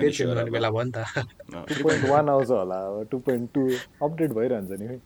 बेला 0.52 0.70
भयो 0.70 0.84
नि 0.84 0.92
त। 0.92 0.98
टु 1.54 1.84
पोइन्ट 1.84 2.10
वान 2.10 2.30
आउँछ 2.30 2.50
होला 2.50 2.76
अब 2.76 3.08
टु 3.12 3.18
पोइन्ट 3.20 3.54
टू 3.54 3.70
अपडेट 4.04 4.32
भइरहन्छ 4.32 4.72
नि। 4.72 5.00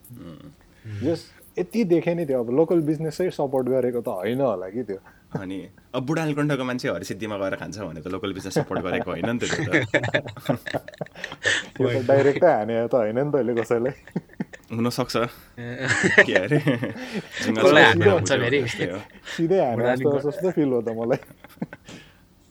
जस 1.06 1.32
यति 1.60 1.84
देखेँ 1.84 2.15
नि 2.15 2.25
त्यो 2.25 2.39
अब 2.39 2.49
लोकल 2.49 2.82
बिजनेसै 2.82 3.30
सपोर्ट 3.30 3.67
गरेको 3.67 4.02
त 4.02 4.08
होइन 4.08 4.41
होला 4.41 4.69
कि 4.69 4.84
त्यो। 4.84 4.97
अनि 5.30 5.58
अब 5.96 6.06
बुढालकण्ठको 6.06 6.63
मान्छे 6.63 6.89
हरिसिद्धिमा 6.89 7.38
गएर 7.38 7.56
खान्छ 7.56 7.78
भने 7.80 8.02
त 8.02 8.08
लोकल 8.08 8.34
बिजनेस 8.34 8.54
सपोर्ट 8.54 8.82
गरेको 8.82 9.12
होइन 9.12 9.30
नि 9.30 9.39
त 9.39 9.54
डाइरेक्टै 12.10 12.50
हाने 12.50 12.88
त 12.88 12.94
होइन 12.94 13.20
नि 13.20 13.30
त 13.30 13.36
अहिले 13.36 13.54
कसैलाई? 13.62 13.94
हुनसक्छ। 14.74 15.15
के 16.26 16.34
अरे। 16.34 16.60
सिधै 19.38 19.60
हाने 19.65 19.96
जस्तो 20.02 20.52
फिल 20.52 20.70
हो 20.74 20.82
त 20.82 20.89
मलाई। 20.98 21.22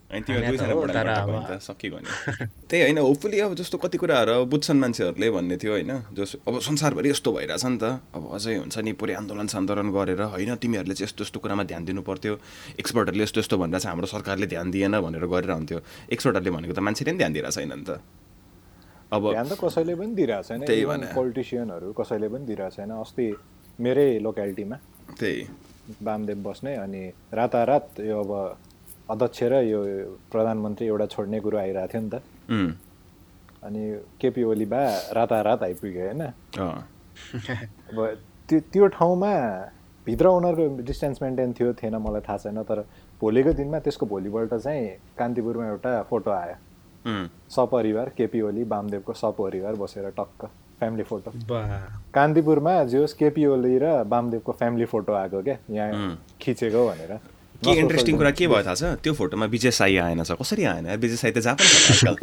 अनि 0.09 0.21
दुईजना 0.25 0.73
त्यही 2.68 2.83
होइन 2.83 2.99
होपफुली 2.99 3.38
अब 3.40 3.55
जस्तो 3.55 3.77
कति 3.79 3.99
कुराहरू 3.99 4.33
अब 4.33 4.49
बुझ्छन् 4.49 4.81
मान्छेहरूले 4.81 5.29
भन्ने 5.31 5.57
थियो 5.61 5.73
होइन 5.73 5.92
जस 6.16 6.31
अब 6.49 6.55
संसारभरि 6.61 7.09
यस्तो 7.11 7.33
भइरहेछ 7.33 7.64
नि 7.64 7.77
त। 7.77 8.01
अब 8.16 8.23
अझै 8.33 8.55
हुन्छ 8.57 8.77
नि 8.88 8.92
पुरै 8.97 9.14
आन्दोलन 9.21 9.47
सान्दोलन 9.53 9.88
गरेर 9.92 10.23
होइन 10.33 10.55
तिमीहरूले 10.57 10.94
चाहिँ 10.97 11.09
यस्तो 11.09 11.25
यस्तो 11.25 11.38
कुरामा 11.40 11.64
ध्यान 11.68 11.85
दिनु 11.85 12.01
पर्थ्यो 12.09 12.35
एक्सपर्टहरूले 12.81 13.25
यस्तो 13.25 13.40
यस्तो 13.40 13.57
भनेर 13.59 13.79
चाहिँ 13.79 13.92
हाम्रो 13.92 14.09
सरकारले 14.09 14.47
ध्यान 14.49 14.71
दिएन 14.71 14.94
भनेर 14.97 15.25
गरेर 15.29 15.51
हुन्थ्यो। 15.51 15.79
एक्सपर्टहरूले 16.09 16.51
भनेको 16.57 16.73
त 16.73 16.81
मान्छेले 16.81 17.11
पनि 17.12 17.18
ध्यान 17.18 17.33
दिइरहेको 17.33 17.61
छैन 17.61 17.73
नि 17.77 17.85
त। 17.85 18.01
अब 19.12 19.23
ध्यान 19.29 19.49
त 19.49 19.55
कसैले 19.61 19.94
पनि 19.94 20.12
दिइरहेको 20.16 20.49
छैन। 20.49 20.61
त्यही 20.64 20.85
भने। 20.88 21.07
पोलिटिसियनहरू 21.12 21.88
कसैले 21.92 22.29
पनि 22.33 22.44
दिइरहेको 22.49 22.77
छैन। 22.77 22.90
अस्ति 22.97 23.27
मेरै 23.81 24.09
लोकेलिटीमा 24.25 24.77
त्यही। 25.21 25.40
वामदेव 26.03 26.38
बस्ने 26.44 26.73
अनि 26.77 27.03
रातारात 27.33 28.01
यो 28.01 28.16
अब 28.25 28.33
अध्यक्ष 29.11 29.42
र 29.42 29.55
यो 29.64 29.81
प्रधानमन्त्री 30.33 30.87
एउटा 30.87 31.07
छोड्ने 31.14 31.40
कुरो 31.40 31.59
आइरहेको 31.59 31.88
थियो 31.92 32.03
नि 32.03 32.11
त। 32.12 32.23
अनि 33.64 33.83
केपी 34.21 34.42
ओली 34.44 34.64
बा 34.64 34.81
रातारात 35.16 35.62
आइपुग्यो 35.62 36.05
होइन। 36.07 36.23
अँ, 36.23 36.79
अब 37.90 37.99
त्यो 38.49 38.61
त्यो 38.73 38.87
ठाउँमा 38.97 39.33
भित्र 40.07 40.27
उनीहरूको 40.29 40.83
डिस्टेन्स 40.88 41.23
मेन्टेन 41.23 41.53
थियो 41.53 41.73
थिएन 41.81 41.97
मलाई 41.97 42.21
थाहा 42.29 42.38
छैन 42.38 42.62
तर 42.68 42.81
भोलिको 43.21 43.53
दिनमा 43.53 43.79
त्यसको 43.85 44.07
भोलिपल्ट 44.07 44.55
चाहिँ 44.55 44.88
कान्तिपुरमा 45.18 45.66
एउटा 45.68 46.03
फोटो 46.11 46.31
आयो। 46.31 46.57
सपरिवार 47.51 48.09
केपी 48.16 48.40
ओली 48.40 48.62
वामदेवको 48.68 49.12
सपरिवार 49.12 49.75
बसेर 49.83 50.09
टक्क 50.18 50.44
फ्यामिली 50.79 51.03
फोटो। 51.11 51.31
कान्तिपुरमा 52.14 52.73
जे 52.85 52.99
होस् 52.99 53.14
केपी 53.18 53.47
ओली 53.47 53.79
र 53.83 54.03
वामदेवको 54.07 54.53
फ्यामिली 54.53 54.85
फोटो 54.92 55.12
आएको 55.12 55.42
क्या 55.42 55.57
यहाँ 55.71 56.16
खिचेको 56.40 56.87
भनेर। 56.88 57.12
के 57.64 57.79
इन्ट्रेस्टिङ 57.79 58.16
कुरा 58.16 58.31
के 58.31 58.47
भयो 58.49 58.62
थाहा 58.62 58.75
छ? 58.75 58.83
त्यो 58.83 59.14
फोटोमा 59.14 59.47
विजय 59.47 59.71
साई 59.71 59.97
आएन 59.97 60.25
छ। 60.25 60.31
कसरी 60.31 60.64
आएन? 60.64 60.97
विजय 60.97 61.16
साई 61.16 61.31
त 61.31 61.38
जहाँ 61.38 61.57
पनि 61.57 61.68
छ 61.68 62.07
आजकल। 62.07 62.14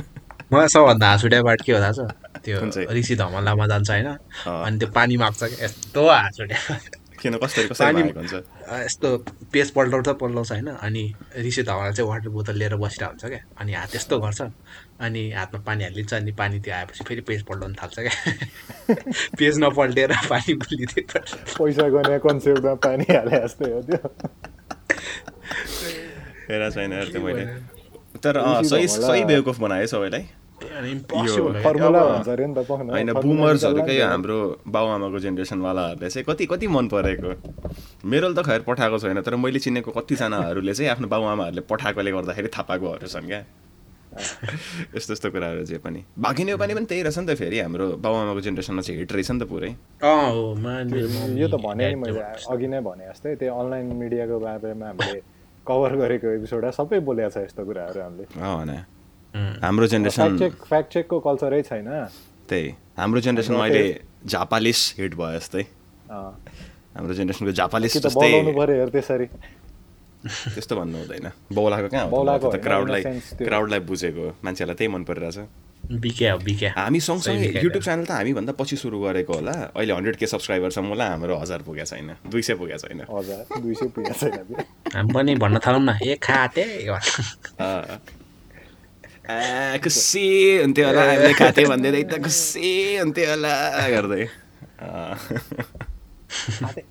मलाई 0.52 0.68
सबभन्दा 0.68 1.08
हाँस 1.08 1.24
उठ्ने 1.24 1.42
पार्ट 1.42 1.62
के 1.62 1.72
हो 1.72 1.80
थाहा 1.80 1.92
छ? 1.92 2.00
त्यो? 2.44 2.92
ऋषि 2.92 3.16
धमलामा 3.16 3.66
जान्छ 3.66 3.90
होइन? 3.90 4.06
अनि 4.46 4.78
त्यो 4.78 4.88
पानी 4.88 5.16
माग्छ 5.16 5.42
क्या। 5.44 5.64
यस्तो 5.64 6.08
हाँस 6.08 6.40
उठ्यो 6.40 6.76
किन? 7.22 7.36
कसरी 7.36 7.68
कसरी 7.68 7.86
पानी- 7.86 8.04
भएको 8.04 8.20
हुन्छ? 8.20 8.34
यस्तो 8.84 9.08
पेज 9.52 9.70
पल्टाउँछ 9.70 10.08
पल्टाउँछ 10.08 10.52
होइन। 10.52 10.66
अनि 10.66 11.14
ऋषि 11.38 11.62
धमला 11.62 11.90
चाहिँ 11.90 12.10
वाटर 12.10 12.28
बोतल 12.28 12.56
लिएर 12.56 12.76
बसिरहेको 12.76 13.12
हुन्छ 13.12 13.24
क्या। 13.24 13.40
अनि 13.60 13.72
हात 13.72 13.96
यस्तो 13.96 14.18
गर्छ 14.18 14.40
अनि 15.00 15.22
हातमा 15.32 15.60
पानी 15.66 15.84
हालिदिन्छ 15.84 16.12
अनि 16.14 16.32
पानी 16.40 16.58
त्यो 16.60 16.74
आएपछि 16.74 17.04
फेरि 17.08 17.20
पेज 17.28 17.42
पल्टाउनु 17.50 17.74
थाल्छ 17.82 17.96
क्या। 18.06 18.14
पेज 19.38 19.58
नपल्टेर 19.64 20.12
पानी 20.30 20.54
बुलिदिए 20.62 21.04
पैसा 21.14 21.88
गने 21.96 22.18
कन्सेप्टमा 22.26 22.74
पानी 22.86 23.06
हाले 23.12 23.40
जस्तै 23.44 23.70
हो 23.72 23.80
त्यो। 23.88 24.00
हेर 26.50 26.70
छैन 26.70 26.92
त्यो 27.12 27.20
मैले। 27.22 27.44
तर 28.24 28.36
अँ, 28.36 28.62
सही 28.62 28.88
सही 28.88 29.24
बेवकुफ 29.24 29.58
बनायो 29.60 29.86
सबैलाई। 29.94 30.24
इम्पोसिबल 30.60 31.62
फर्मुला 31.64 32.00
भन्छ 32.04 32.28
अरे 32.28 32.46
नि 32.46 32.54
त 32.54 32.64
पख्नु 32.68 32.92
होइन 32.92 33.12
बुमर्सहरूकै 33.24 33.96
हाम्रो 34.00 34.36
बाबुआमाको 34.68 35.18
जेनेरेसनवालाहरूले 35.24 36.08
चाहिँ 36.10 36.24
कति 36.28 36.44
कति 36.52 36.66
मन 36.76 36.88
परेको। 36.92 37.30
मेरो 38.12 38.32
त 38.36 38.44
खैर 38.48 38.60
पठाएको 38.68 38.98
छैन 39.00 39.20
तर 39.24 39.36
मैले 39.44 39.58
चिनेको 39.64 39.90
कतिजनाहरूले 39.96 40.74
चाहिँ 40.74 40.90
आफ्नो 40.92 41.08
बाबुआमाहरूले 41.14 41.62
पठाएकोले 41.70 42.10
गर्दाखेरि 42.12 42.48
थाहा 42.56 42.68
पाएकोहरू 42.68 43.08
छन् 43.14 43.28
क्या। 43.32 43.40
यस्तो 44.96 45.12
यस्तो 45.12 45.28
कुराहरू 45.30 45.64
जे 45.70 45.78
पनि। 45.78 46.00
बाँकी 46.18 46.42
नेपाली 46.44 46.74
पनि 46.74 46.86
त्यही 46.90 47.02
रहेछ 47.02 47.18
नि 47.18 47.26
त 47.26 47.34
फेरि 47.38 47.58
हाम्रो 47.62 47.86
बाबुआमाको 48.02 48.40
जेनेरेसनमा 48.46 48.82
चाहिँ 48.82 48.98
हिट 49.00 49.12
रहेछ 49.12 49.30
नि 49.30 49.38
त 49.38 49.44
पुरै। 49.46 49.70
यो 51.38 51.46
त 51.46 51.54
भने 51.62 51.84
नि 51.90 51.96
मैले 52.02 52.20
अघि 52.50 52.66
नै 52.66 52.80
भने 52.82 53.04
जस्तै 53.10 53.34
त्यो 53.38 53.54
अनलाइन 53.54 53.86
मिडियाको 54.02 54.36
बारेमा 54.42 54.86
हामीले 54.90 55.20
कभर 55.62 55.92
गरेको 56.02 56.26
एपिसोड 56.42 56.64
सबै 56.74 56.98
बोलेको 57.06 57.30
छ 57.30 57.36
यस्तो 57.46 57.62
कुराहरू 57.64 58.00
हामीले। 58.02 58.24
हाम्रो 59.62 59.86
फ्याक्ट 59.86 59.94
जेनेरेसन 59.94 60.38
चेक 60.38 60.54
फ्याक्ट 60.66 60.88
चेकको 60.92 61.16
कल्चरै 61.22 61.62
छैन। 61.70 61.88
त्यही। 62.50 62.66
हाम्रो 62.98 63.20
जेनेरेसनमा 63.22 63.64
अहिले 63.64 63.84
जापालिस 64.26 64.80
हिट 64.98 65.14
भयो 65.14 65.38
जस्तै। 65.38 65.62
हाम्रो 66.10 67.14
जेनेरेसनको 67.14 67.52
जापालिस 67.62 67.92
जस्तै 68.02 68.18
बोलाउनु 68.18 68.52
पऱ्यो 68.58 68.74
हेर 68.82 68.90
त्यसरी 68.90 69.26
त्यस्तो 70.20 70.74
भन्नु 70.76 70.96
हुँदैन। 70.98 71.26
बौलाको 71.52 71.88
कहाँ 71.88 72.08
बौलाको 72.10 72.46
त 72.52 72.56
क्राउडलाई 72.60 73.02
क्राउडलाई 73.40 73.80
बुझेको। 73.88 74.26
मान्छेलाई 74.44 74.76
त्यही 74.76 74.88
मन 74.92 75.02
परिरहेछ। 75.08 75.38
बिके 75.90 76.28
हो 76.28 76.38
बिके। 76.44 76.68
हामी 76.76 77.00
सँगसँगै 77.00 77.64
युट्युब 77.64 77.82
च्यानल 77.82 78.04
त 78.04 78.12
हामीभन्दा 78.20 78.52
पछि 78.52 78.76
सुरु 78.76 79.00
गरेको 79.00 79.32
होला। 79.32 79.72
अहिले 79.74 79.92
हन्ड्रेड 79.96 80.16
के 80.20 80.26
सब्सक्राइबर 80.28 80.70
छ 80.70 80.78
मलाई 80.84 81.08
हाम्रो 81.16 81.34
हजार 81.40 81.64
पुगेको 81.64 81.88
छैन। 81.88 82.10
दुई 82.30 82.42
सय 82.44 82.54
पुगेको 82.60 82.78
छैन। 82.84 83.00
हजार 83.08 83.40
दुई 83.58 83.74
सय 83.74 83.88
पुगेको 83.90 84.14
छैन 84.14 84.44
त्यो 84.44 84.60
हामी 84.94 85.10
पनि 85.10 85.34
भन्न 85.40 85.56
थालौँ 85.64 85.82
न। 85.82 85.96
ए 86.04 86.14
खाते। 86.20 86.64
खुसी 89.80 90.26
हुन्थ्यो 90.62 90.86
होला। 90.86 91.02
हामीले 91.10 91.32
खाते 91.40 91.64
भन्दै 91.64 92.02
त 92.06 92.22
खुसी 92.22 92.70
हुन्थ्यो 93.00 93.26
होला। 93.30 93.54
गर्दै। 93.90 94.24
भन्दै 96.54 96.82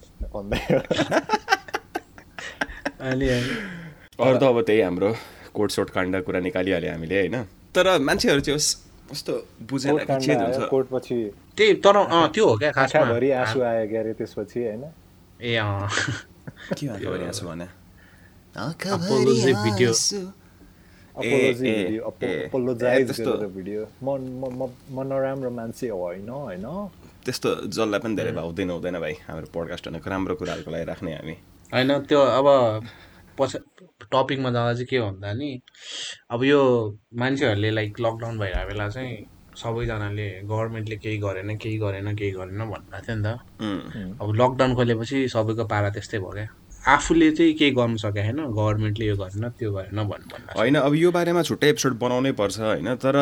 अरू 3.00 4.38
त 4.38 4.44
अब 4.44 4.62
त्यही 4.68 4.82
हाम्रो 4.82 5.14
कोट 5.56 5.72
सोट 5.72 5.90
काण्ड 5.96 6.16
कुरा 6.28 6.40
निकालिहाल्यो 6.40 6.92
हामीले 6.92 7.20
होइन? 7.20 7.36
तर 7.72 7.98
मान्छेहरू 8.04 8.42
चाहिँ 8.44 8.60
होस् 8.60 8.76
कस्तो 9.12 9.34
हुन्छ। 10.36 10.68
कोटपछि 10.70 11.16
त्यही 11.58 11.74
तर 11.80 11.96
अँ 11.96 12.28
त्यो 12.36 12.46
हो 12.46 12.58
क्या 12.60 12.72
खासमा। 12.76 13.02
आँखाभरि 13.02 13.32
आँसु 13.32 13.62
आयो 13.64 13.88
क्यारे 13.88 14.14
त्यसपछि 14.20 14.60
होइन? 14.60 14.84
ए 15.40 15.56
अँ। 15.56 15.88
के 16.76 16.88
आएको 16.92 17.48
भने? 17.48 17.48
भने 17.48 17.68
भिडियो 23.56 23.88
म 24.04 25.00
नराम्रो 25.08 25.50
मान्छे 25.50 25.88
होइन 25.90 26.30
होइन? 26.30 26.66
त्यस्तो 27.26 27.50
जसलाई 27.72 28.00
पनि 28.04 28.16
धेरै 28.16 28.32
भाउदैन 28.36 28.70
हुँदैन 28.76 29.00
भाइ 29.00 29.14
हाम्रो 29.28 29.48
पोडकास्ट 29.56 29.88
भनेको 29.88 30.10
राम्रो 30.10 30.36
कुराहरूको 30.36 30.72
लागि 30.72 30.86
राख्ने 30.92 31.12
हामी। 31.16 31.36
होइन 31.74 31.92
त्यो 32.10 32.20
अब 32.20 32.48
पछि 33.40 33.58
टपिकमा 34.12 34.50
जाँदा 34.52 34.74
चाहिँ 34.74 34.86
के 34.90 34.98
हो 34.98 35.06
भन्दा 35.06 35.34
नि 35.34 35.50
अब 36.32 36.44
यो 36.44 36.62
मान्छेहरूले 37.20 37.70
लाइक 37.72 38.00
लकडाउन 38.02 38.40
भइरहेको 38.40 38.68
बेला 38.70 38.88
चाहिँ 38.90 39.18
सबैजनाले 39.56 40.28
गभर्मेन्टले 40.50 40.96
केही 41.04 41.18
गरेन 41.18 41.58
केही 41.58 41.78
गरेन 41.78 42.16
केही 42.16 42.32
गरेन 42.32 42.62
भनिरहेको 42.72 43.06
थियो 43.06 43.16
नि 43.16 43.24
त। 43.24 44.20
अब 44.22 44.30
लकडाउन 44.42 44.76
खोलेपछि 44.76 45.28
सबैको 45.36 45.66
पारा 45.74 45.90
त्यस्तै 45.96 46.20
भयो 46.20 46.32
क्या। 46.32 46.48
आफूले 46.96 47.32
चाहिँ 47.38 47.54
केही 47.60 47.72
गर्नु 47.78 47.98
सकेको 47.98 48.22
छैन 48.28 48.40
गभर्मेन्टले 48.60 49.06
यो 49.06 49.16
गरेन 49.22 49.50
त्यो 49.60 49.72
गरेन 49.74 49.98
भन्नु 50.10 50.28
भन्नु 50.32 50.60
होइन 50.60 50.76
अब 50.80 50.94
यो 50.96 51.12
बारेमा 51.12 51.42
छुट्टै 51.50 51.70
एपिसोड 51.70 51.94
बनाउनै 52.00 52.32
पर्छ 52.40 52.60
होइन? 52.60 52.88
तर 53.04 53.16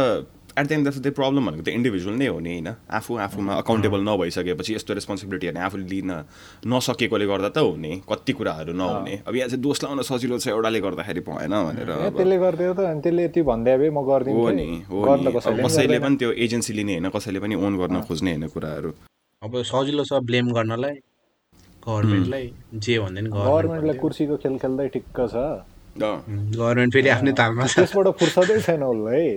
at 0.58 0.68
the 0.68 0.72
end 0.72 0.88
of 0.88 0.98
the 0.98 1.12
problem 1.14 1.46
भनेको 1.48 1.64
त 1.64 1.70
इन्डिभिजुअल 1.70 2.16
नै 2.18 2.28
हो 2.28 2.40
नि 2.40 2.52
होइन? 2.52 2.70
आफू 2.90 3.18
आफूमा 3.26 3.54
अकाउन्टेबल 3.62 4.02
नभइसकेपछि 4.10 4.74
यस्तो 4.76 4.94
रेस्पोन्सिबिलिटीहरू 5.00 5.60
आफूले 5.68 5.86
लिन 5.88 6.12
नसकेकोले 6.68 7.26
गर्दा 7.28 7.50
त 7.50 7.58
हो 7.62 7.76
नि 7.78 7.92
कति 8.10 8.34
कुराहरू 8.34 8.74
नहुने। 8.74 9.14
अब 9.28 9.36
यहाँ 9.36 9.50
चाहिँ 9.50 9.62
दोष 9.62 9.84
लाउन 9.84 10.02
सजिलो 10.10 10.38
छ 10.38 10.48
एउटाले 10.54 10.80
गर्दाखेरि 10.82 11.22
भएन 11.30 11.54
भनेर 11.68 11.90
त्यसले 12.18 12.38
गरिदियो 12.38 12.74
त 12.74 12.80
अनि 12.90 13.02
त्यसले 13.02 13.24
यति 13.26 13.42
भन्दै 13.50 13.90
म 13.90 14.02
गरिदिन्छु 14.10 14.52
नि 14.58 14.68
हो 14.90 15.16
नि। 15.16 15.32
कसैले 15.66 16.00
पनि 16.00 16.16
त्यो 16.18 16.32
एजेन्सी 16.46 16.74
लिने 16.74 16.94
होइन? 16.98 17.10
कसैले 17.14 17.40
पनि 17.40 17.56
ओन 17.56 17.78
गर्न 17.78 18.02
खोज्ने 18.08 18.32
होइन 18.34 18.48
कुराहरू। 18.50 18.90
अब 19.42 19.54
सजिलो 19.70 20.04
छ 20.04 20.20
ब्लेम 20.26 20.52
गर्नलाई 20.58 20.96
गभर्मेन्टलाई 21.88 22.46
जे 22.76 22.96
भन्दा 23.00 23.22
नि 23.22 23.30
गभर्मेन्टलाई 23.30 23.68
गभर्मेन्ट 23.68 24.02
कुर्सीको 24.02 24.36
खेल 24.44 24.56
खेल्दै 24.64 24.88
ठिक्क 24.96 25.20
छ। 25.34 25.36
गभर्मेन्ट 25.98 26.94
फेरि 26.94 27.10
आफ्नै 27.10 27.34
तालमा 27.38 27.66
छ। 27.68 27.76
त्यसबाट 27.80 28.08
फुर्सदै 28.20 28.60
छैन 28.66 28.84
उसलाई 28.84 29.28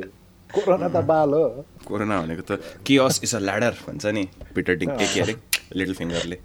कोरोना 0.55 0.89
त 0.89 1.05
बाल 1.07 1.31
हो। 1.35 1.65
कोरोना 1.87 2.21
भनेको 2.23 2.43
त 2.43 2.61
कियस 2.87 3.21
इज 3.25 3.35
अ 3.35 3.39
ल्याडर 3.49 3.75
भन्छ 3.87 4.07
नि 4.17 4.25
पिटर 4.55 4.75
डिङ 4.83 4.89
के 4.99 5.07
के 5.15 5.21
अरे 5.21 5.35
लिटल 5.79 5.95
फिङ्गरले 5.95 6.39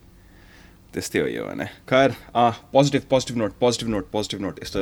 त्यस्तै 0.94 1.20
हो 1.20 1.28
यो 1.28 1.44
भने। 1.46 1.66
खैर 1.90 2.10
positive 2.74 3.04
positive 3.10 3.38
note 3.38 3.52
positive 3.60 3.90
note 3.90 4.06
positive 4.12 4.42
note 4.42 4.60
यस्तो 4.64 4.82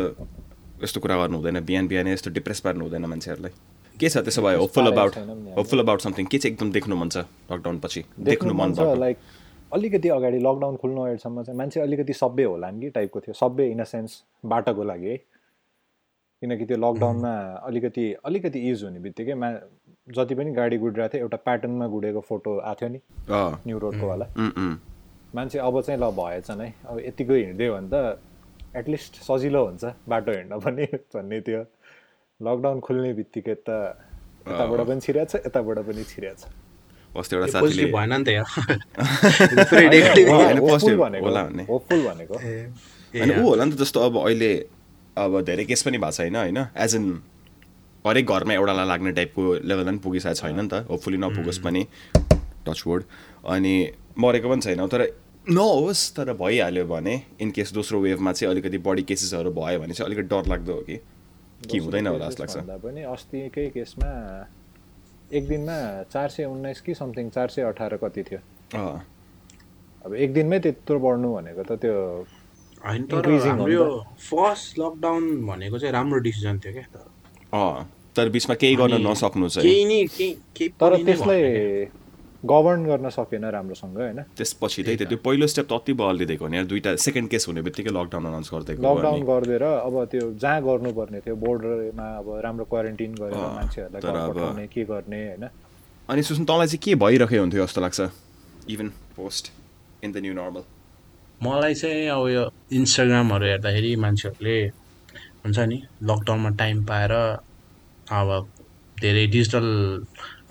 यस्तो 0.83 0.99
कुरा 0.99 1.15
गर्नु 1.17 1.37
हुँदैन 1.37 1.59
बिहान 1.69 1.87
बिहानै 1.87 2.13
यस्तो 2.13 2.29
डिप्रेस 2.37 2.59
पार्नु 2.65 2.83
हुँदैन 2.85 3.05
मान्छेहरूलाई। 3.05 3.53
के 3.97 4.09
छ 4.09 4.17
त्यसो 4.25 4.41
भए 4.41 4.55
hopeful 4.57 4.87
about. 4.91 5.13
Hopeful 5.57 5.79
about 5.79 6.01
something 6.01 6.25
के 6.25 6.37
चाहिँ 6.37 6.53
एकदम 6.53 6.71
देख्नु 6.71 6.95
मन 6.97 7.09
छ 7.09 7.17
लकडाउन 7.51 7.79
पछि? 7.79 8.03
देख्नु 8.19 8.53
मन 8.53 8.73
छ 8.73 8.79
लाइक 8.99 9.17
अलिकति 9.73 10.09
अगाडि 10.09 10.39
लकडाउन 10.39 10.75
खुल्नु 10.81 11.01
अगाडिसम्म 11.01 11.43
चाहिँ 11.43 11.57
मान्छे 11.57 11.79
अलिकति 11.81 12.13
सभ्य 12.13 12.43
होला 12.43 12.69
नि 12.71 12.81
कि 12.81 12.89
टाइपको 12.97 13.19
थियो। 13.19 13.33
सभ्य 13.33 13.65
इन 13.71 13.79
अ 13.79 13.87
सेन्स 13.89 14.21
बाटोको 14.45 14.83
लागि। 14.83 15.07
है 15.07 15.17
किनकि 16.43 16.65
त्यो 16.67 16.77
लकडाउनमा 16.77 17.33
अलिकति 17.67 18.05
अलिकति 18.25 18.59
इज 18.69 18.83
हुने 18.83 18.99
बित्तिकै 18.99 19.33
मा 19.39 19.49
जति 20.07 20.35
पनि 20.35 20.51
गाडी 20.53 20.77
गुडिरहेको 20.77 21.13
थियो 21.13 21.23
एउटा 21.23 21.37
प्याटर्नमा 21.47 21.87
गुडेको 21.87 22.21
फोटो 22.29 22.51
आएको 22.61 22.79
थियो 22.79 22.89
नि 22.89 22.99
अँ, 23.31 23.51
न्यु 23.67 23.77
रोडको 23.79 24.05
वाला। 24.07 24.25
उम्, 24.37 24.51
उम्, 24.57 24.75
मान्छे 25.35 25.57
अब 25.59 25.81
चाहिँ 25.81 25.99
ल 25.99 26.09
भएछ 26.19 26.49
नै। 26.59 26.67
अब 26.89 26.99
यतिको 27.07 27.33
हिँड्दियो 27.33 27.71
भने 27.75 27.87
त 27.93 28.19
एटलिस्ट 28.75 29.13
सजिलो 29.23 29.61
हुन्छ 29.65 29.83
बाटो 30.09 30.31
हिँड्न 30.31 30.59
पनि 30.59 30.83
भन्ने 31.15 31.39
थियो 31.47 31.61
लकडाउन 32.39 32.79
खुल्ने 32.83 33.13
बित्तिकै 33.13 33.55
त 33.63 33.69
यताबाट 34.43 34.81
पनि 34.87 34.99
छिरेको 34.99 35.25
छ 35.31 35.35
यताबाट 35.47 35.77
पनि 35.87 36.03
छिरेको 36.03 36.35
छ 36.35 36.51
अस्ति 37.13 37.35
एउटा 37.35 37.47
साथीले 37.47 37.63
पोजिटिभ 37.63 37.95
भएन 37.95 38.13
नि 38.13 38.23
त 38.25 38.29
हो, 38.33 38.43
होपफुल 40.67 40.95
भनेको 40.97 41.25
होला 41.25 41.43
भन्ने। 41.43 41.63
होपफुल 41.69 42.01
भनेको। 42.07 42.35
होइन 43.13 43.31
ऊ 43.39 43.43
होला 43.47 43.63
नि 43.65 43.71
त 43.71 43.77
जस्तो 43.79 43.99
अब 44.01 44.17
अहिले 44.25 44.51
अब 45.17 45.41
धेरै 45.45 45.65
केस 45.65 45.81
पनि 45.83 45.97
भएको 45.97 46.11
छैन 46.11 46.35
होइन? 46.35 46.57
एज 46.75 46.95
इन 46.95 47.05
हरेक 48.05 48.25
घरमा 48.25 48.53
एउटालाई 48.53 48.87
लाग्ने 48.87 49.11
टाइपको 49.11 49.41
लेभलमा 49.63 49.91
पनि 49.91 49.99
पुगिसकेको 50.03 50.35
छैन 50.35 50.59
नि 50.59 50.67
त। 50.67 50.85
होपफुली 50.89 51.17
नपुगोस् 51.17 51.61
पनि। 51.63 51.81
टचवुड 52.67 53.03
अनि 53.45 53.75
मरेको 54.17 54.49
पनि 54.49 54.61
छैन। 54.61 54.87
तर 54.87 55.01
नहोस् 55.47 56.01
तर 56.15 56.33
भइहाल्यो 56.33 56.85
भने 56.87 57.15
इन 57.41 57.51
केस 57.51 57.73
दोस्रो 57.73 57.99
वेभमा 57.99 58.31
चाहिँ 58.31 58.51
अलिकति 58.53 58.77
बढी 58.79 59.03
केसेसहरू 59.03 59.51
भयो 59.51 59.79
भने 59.79 59.93
चाहिँ 59.93 60.07
अलिकति 60.07 60.27
डर 60.31 60.49
लाग्दो 60.49 60.73
हो 60.73 60.81
कि? 60.81 60.97
कि 61.63 61.77
हुँदैन 61.77 62.07
होला 62.07 62.29
जस्तो 62.29 62.43
लाग्छ। 62.43 62.81
पनि 62.83 63.01
अस्तिकै 63.03 63.67
केसमा 63.69 64.11
एक 65.33 65.47
दिनमा 65.47 65.77
चार 66.11 66.29
सय 66.29 66.45
उन्नाइस 66.45 66.81
कि 66.81 66.93
समथिङ 66.93 67.29
चार 67.29 67.47
सय 67.47 67.61
अठार 67.61 67.97
कति 68.03 68.23
थियो। 68.23 68.39
अब 70.05 70.13
एक 70.15 70.33
दिनमै 70.33 70.59
त्यत्रो 70.59 70.99
बढ्नु 70.99 71.33
भनेको 71.35 71.63
त 71.63 71.79
त्यो 71.79 71.95
होइन 72.85 73.03
तर 73.11 73.29
हाम्रो 73.47 73.83
फर्स्ट 74.19 74.79
लकडाउन 74.79 75.23
भनेको 75.47 75.77
चाहिँ 75.79 75.93
राम्रो 75.93 76.19
डिसिजन 76.19 76.59
थियो 76.59 76.73
क्या। 76.73 76.87
तर 76.93 77.05
अँ 77.57 77.89
तर 78.15 78.29
बिचमा 78.29 78.55
केही 78.61 78.75
गर्न 78.75 79.01
नसक्नु 79.07 79.47
चाहिँ। 79.49 80.05
तर 80.79 80.91
त्यसलाई 81.05 81.41
गभर्न 82.45 82.83
गर्न 82.85 83.09
सकेन 83.09 83.45
राम्रोसँग 83.55 83.97
होइन? 83.97 84.19
त्यसपछि 84.37 84.83
त्यही 84.83 84.97
त। 84.97 85.07
त्यो 85.09 85.17
पहिलो 85.23 85.47
स्टेप 85.47 85.67
त 85.69 85.73
अति 85.73 85.93
बलिदिएको 85.95 86.47
नि 86.47 86.63
दुइटा 86.67 86.95
सेकेन्ड 86.99 87.29
केस 87.31 87.47
हुने 87.47 87.61
बित्तिकै 87.63 87.91
लकडाउन 87.95 88.25
अनाउन्स 88.25 88.49
गरिदिएको 88.53 88.83
लकडाउन 88.83 89.21
गरिदिएर 89.31 89.63
अब 89.63 89.95
त्यो 90.11 90.31
जहाँ 90.43 90.59
गर्नुपर्ने 90.67 91.19
थियो 91.23 91.35
बोर्डरमा 91.39 92.07
अब 92.19 92.27
राम्रो 92.43 92.65
क्वारेन्टिन 92.67 93.11
गरेर 93.15 93.47
मान्छेहरूलाई 93.57 94.67
के 94.67 94.83
गर्ने 94.83 95.21
होइन? 95.27 95.47
अनि 96.09 96.21
सुसन 96.27 96.45
तँलाई 96.45 96.67
चाहिँ 96.67 96.83
के 96.83 96.95
भइरहेको 96.99 97.41
हुन्थ्यो 97.41 97.65
जस्तो 97.65 97.81
लाग्छ 97.81 97.99
even 98.75 98.87
post 99.15 99.51
in 100.03 100.11
the 100.11 100.17
new 100.19 100.33
normal 100.35 100.63
मलाई 101.43 101.73
चाहिँ 101.75 102.07
अब 102.09 102.27
यो 102.27 102.43
इन्स्टाग्रामहरू 102.79 103.45
हेर्दाखेरि 103.45 103.95
मान्छेहरूले 104.03 104.57
हुन्छ 105.43 105.59
नि 105.71 105.77
लकडाउनमा 106.09 106.49
टाइम 106.59 106.83
पाएर 106.85 107.13
अब 108.11 108.29
धेरै 108.97 109.25
डिजिटल 109.27 109.67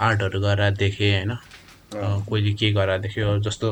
आर्टहरू 0.07 0.41
गरेर 0.41 0.75
देखेँ 0.77 1.13
होइन। 1.13 1.33
कोहीले 2.29 2.53
के 2.61 2.71
गरेर 2.73 2.99
देख्यो 3.01 3.39
जस्तो 3.47 3.69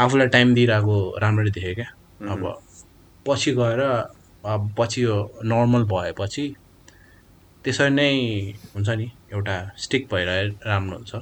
आफूलाई 0.00 0.28
टाइम 0.28 0.54
दिइरहेको 0.54 0.96
राम्ररी 1.22 1.50
देखेँ 1.50 1.74
क्या। 1.74 1.88
अब 2.32 2.42
पछि 3.26 3.52
गएर 3.60 3.80
अब 3.80 4.74
पछि 4.78 5.02
यो 5.04 5.16
नर्मल 5.44 5.84
भएपछि 5.92 6.44
त्यसरी 7.64 7.90
नै 7.90 8.10
हुन्छ 8.74 8.88
नि 8.88 9.10
एउटा 9.32 9.56
स्टिक 9.78 10.08
भइरहे 10.12 10.42
राम्रो 10.66 10.96
हुन्छ। 10.96 11.14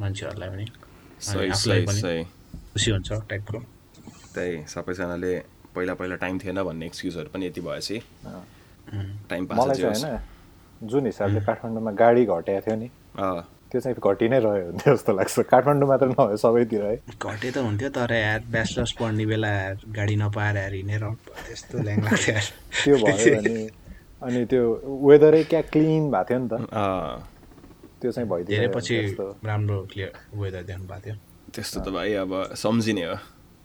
मान्छेहरूलाई 0.00 0.48
पनि। 0.48 0.66
आफूलाई 1.50 1.84
पनि 1.86 2.24
खुसी 2.72 2.90
हुन्छ 2.90 3.12
टाइपको 3.30 3.58
त्यही 4.34 4.64
सबैजनाले 4.74 5.32
पहिला 5.74 5.94
पहिला 5.94 6.16
टाइम 6.24 6.38
थिएन 6.38 6.62
भन्ने 6.62 6.86
एक्सक्युजहरू 6.86 7.28
पनि 7.34 7.46
यति 7.46 7.60
भएपछि 7.60 7.96
टाइम 9.30 9.46
पास 9.46 9.58
चाहिँ 9.76 9.84
होइन 9.84 10.88
जुन 10.90 11.06
हिसाबले 11.06 11.40
काठमाडौँमा 11.46 11.92
गाडी 12.02 12.24
घटेको 12.26 12.60
थियो 12.66 12.76
नि 12.76 12.88
त्यो 13.70 13.80
चाहिँ 13.80 13.96
घटि 14.02 14.28
नै 14.28 14.38
रह्यो 14.42 14.66
हुन्थ्यो 14.66 14.94
जस्तो 14.94 15.12
लाग्छ। 15.14 15.38
काठमाडौँ 15.46 15.88
मात्र 15.88 16.06
नभए 16.10 16.36
सबैतिर 16.42 16.82
है। 16.84 16.94
घटे 17.14 17.50
त 17.50 17.56
हुन्थ्यो 17.62 17.88
तर 17.94 18.12
यार 18.12 18.40
ब्याचलर्स 18.50 18.92
पढ्ने 18.98 19.26
बेला 19.30 19.52
गाडी 19.94 20.16
नपाएर 20.22 20.56
यार 20.56 20.74
हिँडेर 20.74 21.04
त्यस्तो 21.46 21.78
ल्याङ 21.86 21.98
लाग्थ्यो 22.02 22.34
यार। 22.34 22.46
त्यो 22.82 22.96
भयो 22.98 23.36
अनि 23.38 23.54
अनि 24.26 24.40
त्यो 24.50 24.62
वेदरै 25.06 25.42
क्या 25.52 25.62
क्लिन 25.70 26.10
भएको 26.10 26.24
थियो 26.28 26.38
नि 26.42 26.48
त। 26.50 26.52
त्यो 28.00 28.10
चाहिँ 28.10 28.26
धेरै 28.26 28.66
भइदियो 28.66 28.70
पछि 28.74 28.94
जस्तो 29.06 29.26
राम्रो 29.46 29.78
क्लियर 29.92 30.12
वेदर 30.34 30.62
देख्नु 30.66 30.86
भएको 30.90 31.00
थियो। 31.04 31.16
त्यस्तो 31.54 31.78
त 31.80 31.88
भाइ 31.94 32.10
अब 32.26 32.32
सम्झिने 32.58 33.04
हो। 33.06 33.16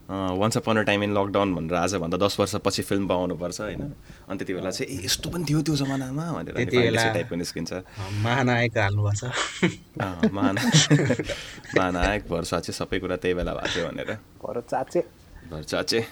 Once 0.10 0.58
upon 0.58 0.78
a 0.78 0.82
time 0.82 1.04
in 1.04 1.14
lockdown 1.18 1.56
भनेर 1.56 1.74
आजभन्दा 1.74 2.18
दस 2.18 2.38
वर्षपछि 2.40 2.82
फिल्म 2.82 3.08
पाउनुपर्छ 3.08 3.62
होइन? 3.62 3.82
अनि 4.30 4.38
त्यति 4.38 4.54
बेला 4.54 4.70
चाहिँ 4.70 5.02
ए 5.02 5.06
यस्तो 5.06 5.30
पनि 5.30 5.46
थियो 5.50 5.62
त्यो 5.62 5.76
जमानामा? 5.76 6.32
भनेर 6.32 6.56
त्यति 6.56 6.78
बेला- 6.78 7.02
चाहिँ 7.02 7.14
टाइपको 7.14 7.36
निस्किन्छ। 7.36 7.74
महानायक 8.22 8.78
हाल्नुपर्छ। 8.78 9.24
अँ, 9.24 10.30
महानायक 10.34 11.26
महानायक 11.78 12.24
चाहिँ 12.44 12.74
सबै 12.74 13.00
कुरा 13.00 13.16
त्यही 13.16 13.34
बेला 13.34 13.54
भएको 13.54 13.76
थियो 13.76 13.88
भनेर। 13.88 14.14
पर 14.14 14.62
चाचे 14.62 15.00
भर्सा 15.52 15.82
चाहिँ 15.82 16.06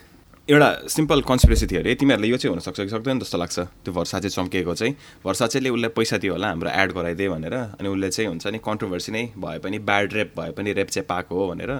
एउटा 0.49 0.87
सिम्पल 0.87 1.21
कन्सपिरेसी 1.21 1.67
थियो 1.67 1.79
अरे 1.79 1.95
तिमीहरूलाई 1.95 2.29
यो 2.29 2.37
चाहिँ 2.37 2.51
हुनसक्छ 2.53 2.79
कि 2.81 2.89
सक्दैन 2.89 3.19
जस्तो 3.19 3.37
लाग्छ। 3.37 3.59
त्यो 3.59 3.93
भर्सा 3.93 4.19
चाहिँ 4.19 4.29
चम्किएको 4.29 4.75
चाहिँ 4.75 4.95
भर्सा 5.25 5.47
चाहिँले 5.47 5.69
उसलाई 5.69 5.89
पैसा 5.89 6.17
दियो 6.17 6.33
होला 6.33 6.47
हाम्रो 6.47 6.69
एड 6.69 6.91
गराइदियो 6.91 7.31
भनेर 7.31 7.53
अनि 7.53 7.87
उसले 7.89 8.09
चाहिँ 8.09 8.27
हुन्छ 8.27 8.47
नि 8.47 8.57
कन्ट्रोभर्सी 8.57 9.11
नै 9.11 9.23
भए 9.37 9.59
पनि 9.59 9.79
ब्याड 9.79 10.13
रेप 10.13 10.33
भए 10.39 10.51
पनि 10.51 10.73
रेप 10.73 10.89
चाहिँ 10.89 11.05
पाएको 11.07 11.35
हो 11.35 11.47
भनेर 11.47 11.71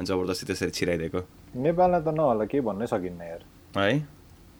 अनि 0.00 0.06
जबरजस्ती 0.06 0.46
त्यसरी 0.48 0.72
छिराइदिएको 0.72 1.20
नेपालमा 1.60 2.00
त 2.00 2.16
नहोला 2.16 2.44
केही 2.48 2.64
भन्नै 2.64 2.86
सकिन्न 2.88 3.20
यार 3.24 3.42
है 3.76 3.92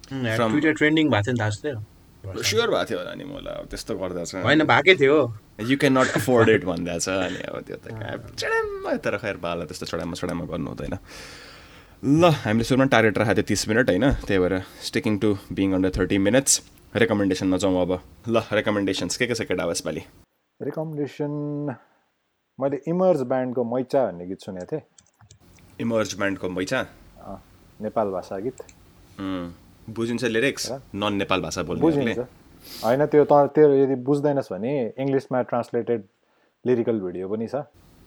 ट्विटर 0.06 0.72
ट्रेन्डिङ 0.74 1.10
भएको 1.10 1.24
थियो 1.24 1.32
नि 1.32 1.40
थाहा 1.40 1.58
थियो 1.62 2.42
स्योर 2.42 2.70
भएको 2.70 2.84
थियो 2.84 2.98
होला 2.98 3.14
नि 3.14 3.24
मलाई 3.26 3.54
अब 3.56 3.66
त्यस्तो 3.70 3.96
गर्दा 3.96 4.24
चाहिँ 4.24 4.44
होइन 4.44 4.64
भएकै 4.66 4.94
थियो 4.96 5.16
you 5.64 5.76
can 5.78 5.98
not 5.98 6.08
afford 6.16 6.48
it 6.50 6.64
भन्दा 6.64 6.98
छ 6.98 7.08
अनि 7.20 7.40
अब 7.48 7.56
त्यो 7.62 7.76
त 7.78 7.86
चढाममा 8.36 8.96
तर 9.00 9.16
खैर 9.18 9.36
बाला 9.40 9.64
त्यस्तो 9.64 9.86
चढामा 9.86 10.20
चढामा 10.20 10.44
गर्नु 10.50 10.68
हुँदैन 10.68 10.98
ल 12.02 12.32
हामीले 12.38 12.64
सुरुमा 12.64 12.86
टार्गेट 12.92 13.18
राखेको 13.18 13.36
थियो 13.36 13.48
तिस 13.48 13.68
मिनट 13.68 13.90
होइन 13.90 14.06
त्यही 14.22 14.38
भएर 14.38 14.56
sticking 14.84 15.18
to 15.18 15.34
being 15.52 15.72
under 15.74 15.96
thirty 15.96 16.18
minutes 16.20 16.60
recommendation 16.94 17.54
नजाउँ 17.54 17.80
अब 17.80 17.92
ल 18.28 18.44
रेकमेन्डेसन्स 18.54 19.16
के 19.16 19.26
के 19.26 19.34
छ 19.34 19.48
केटा 19.48 19.70
यसपालि 19.70 20.04
रिकमेन्डेसन 20.60 21.32
मैले 22.58 22.80
इमर्ज 22.88 23.20
ब्यान्डको 23.28 23.64
मैचा 23.66 24.06
भन्ने 24.06 24.26
गीत 24.26 24.40
सुनेको 24.42 24.66
थिएँ 24.72 24.82
इमर्ज 25.80 26.14
ब्यान्डको 26.18 26.48
मैचा 26.48 26.80
नेपाल 27.80 28.08
भाषा 28.10 28.38
गीत। 28.38 28.58
बुझिन्छ 29.96 30.24
लिरिक्स 30.24 30.70
नन 30.94 31.12
नेपाल 31.16 31.40
भाषा 31.42 31.62
बोल्ने 31.62 31.82
बुझिन्छ। 31.82 32.18
होइन 32.84 33.06
त्यो 33.06 33.24
त 33.24 33.32
त्यो 33.54 33.68
यदि 33.74 33.94
बुझ्दैनस् 34.06 34.52
भने 34.52 34.72
इङ्ग्लिसमा 35.00 35.42
ट्रान्सलेटेड 35.50 36.00
लिरिकल 36.64 37.00
भिडियो 37.00 37.28
पनि 37.28 37.46
छ। 37.48 37.64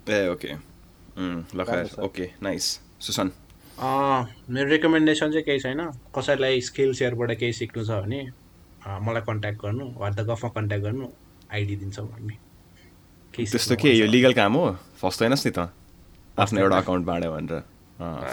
ए 0.10 0.28
ओके। 0.30 0.52
ल 1.56 1.60
ओके 2.06 2.26
नाइस 2.44 2.66
सुसन। 3.00 3.32
मेरो 4.54 4.70
रेकमेन्डेसन 4.70 5.32
चाहिँ 5.32 5.46
केही 5.46 5.60
छैन। 5.60 5.82
कसैलाई 6.16 6.62
स्किल 6.70 6.94
सेयरबाट 6.94 7.32
केही 7.42 7.54
सिक्नु 7.54 7.84
छ 7.84 8.02
भने 8.06 8.22
मलाई 8.86 9.22
कन्ट्याक्ट 9.28 9.60
गर्नु 9.62 9.86
वाट 9.98 10.14
द 10.14 10.22
गफमा 10.30 10.50
कन्ट्याक्ट 10.56 10.84
गर्नु 10.86 11.08
आइडी 11.54 11.76
दिन्छौँ 11.82 12.08
हामी 12.08 12.36
केही 13.34 13.46
त्यस्तो 13.52 13.76
के 13.82 13.90
यो। 13.94 14.06
लिगल 14.06 14.34
काम 14.34 14.54
हो? 14.54 14.66
फस्दैनस् 15.02 15.46
नि 15.48 15.52
त। 15.52 15.60
आफ्नो 16.38 16.62
एउटा 16.62 16.78
अकाउन्ट 16.78 17.06
बाँड्यो 17.06 17.32
भनेर। 17.32 17.62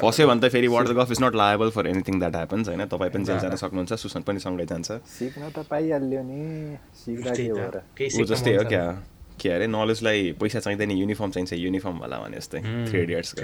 फस्यो 0.00 0.26
भने 0.28 0.40
त 0.40 0.48
फेरि 0.52 0.68
वाट 0.68 0.86
द 0.88 0.92
गफ 0.96 1.10
is 1.12 1.22
not 1.22 1.34
liable 1.36 1.70
for 1.70 1.86
anything 1.86 2.18
that 2.18 2.34
happens 2.36 2.68
होइन? 2.68 2.84
तपाईँ 2.88 3.10
पनि 3.12 3.24
जेल 3.24 3.38
जान 3.38 3.56
सक्नुहुन्छ 3.56 3.92
सुसन 3.92 4.22
पनि 4.24 4.38
सँगै 4.40 4.66
जान्छ। 4.66 4.90
सिक्न 5.04 5.50
त 5.52 5.58
पाइहाल्यो 5.70 6.22
नि 6.24 6.40
ऊ 8.20 8.24
जस्तै 8.24 8.56
हो 8.56 8.64
क्या? 8.64 8.84
के 9.40 9.48
अरे 9.48 9.66
नलेजलाई 9.66 10.32
पैसा 10.40 10.60
चाहिँदैन 10.60 10.90
युनिफर्म 10.90 11.30
चाहिन्छ 11.30 11.52
युनिफर्म 11.52 11.96
होला 12.04 12.16
भने 12.24 12.36
जस्तै। 12.36 12.60
थ्री 12.88 12.98
इडियट्सको 13.02 13.40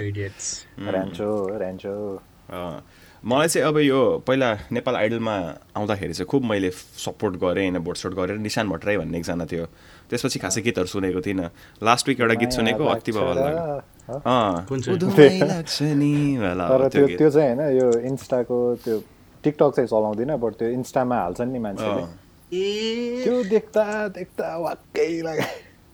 अँ, 2.47 2.81
मलाई 3.23 3.47
चाहिँ 3.47 3.67
अब 3.67 3.77
यो 3.77 4.23
पहिला 4.27 4.49
नेपाल 4.71 4.95
आइडलमा 4.95 5.35
आउँदाखेरि 5.75 6.13
चाहिँ 6.13 6.27
खुब 6.31 6.43
मैले 6.47 6.69
सपोर्ट 6.71 7.35
गरेँ 7.43 7.69
होइन 7.69 7.77
भोटसोट 7.83 8.13
गरेर 8.13 8.37
निशान 8.39 8.69
भट्टराई 8.69 8.97
भन्ने 8.97 9.17
एकजना 9.17 9.45
थियो। 9.45 9.65
त्यसपछि 10.09 10.39
खासै 10.39 10.61
गीतहरू 10.61 10.87
सुनेको 10.87 11.21
थिइनँ। 11.21 11.49
लास्ट 11.83 12.07
विक 12.07 12.19
एउटा 12.21 12.35
गीत 12.39 12.51
सुनेको 12.55 12.85
अति 12.87 13.11
बाबा 13.11 13.33
तर 14.07 14.23
त्यो। 16.87 17.07
त्यो 17.17 17.29
चाहिँ 17.29 17.55
होइन 17.55 17.77
यो 17.77 17.87
इन्स्टाको 18.07 18.57
त्यो 18.83 18.95
टिकटक 19.43 19.71
चाहिँ 19.75 19.87
चलाउँदिनँ 19.87 20.37
बट 20.39 20.53
त्यो 20.59 20.69
इन्स्टामा 20.79 21.15
हाल्छन् 21.21 21.51
नि 21.51 21.59
मान्छेले। 21.59 22.03
ए। 22.55 22.57
त्यो 23.23 23.35
देख्दा 23.51 23.83
देख्दा 24.15 24.47
वाक्कै 24.57 25.21
लाग्यो। 25.27 25.47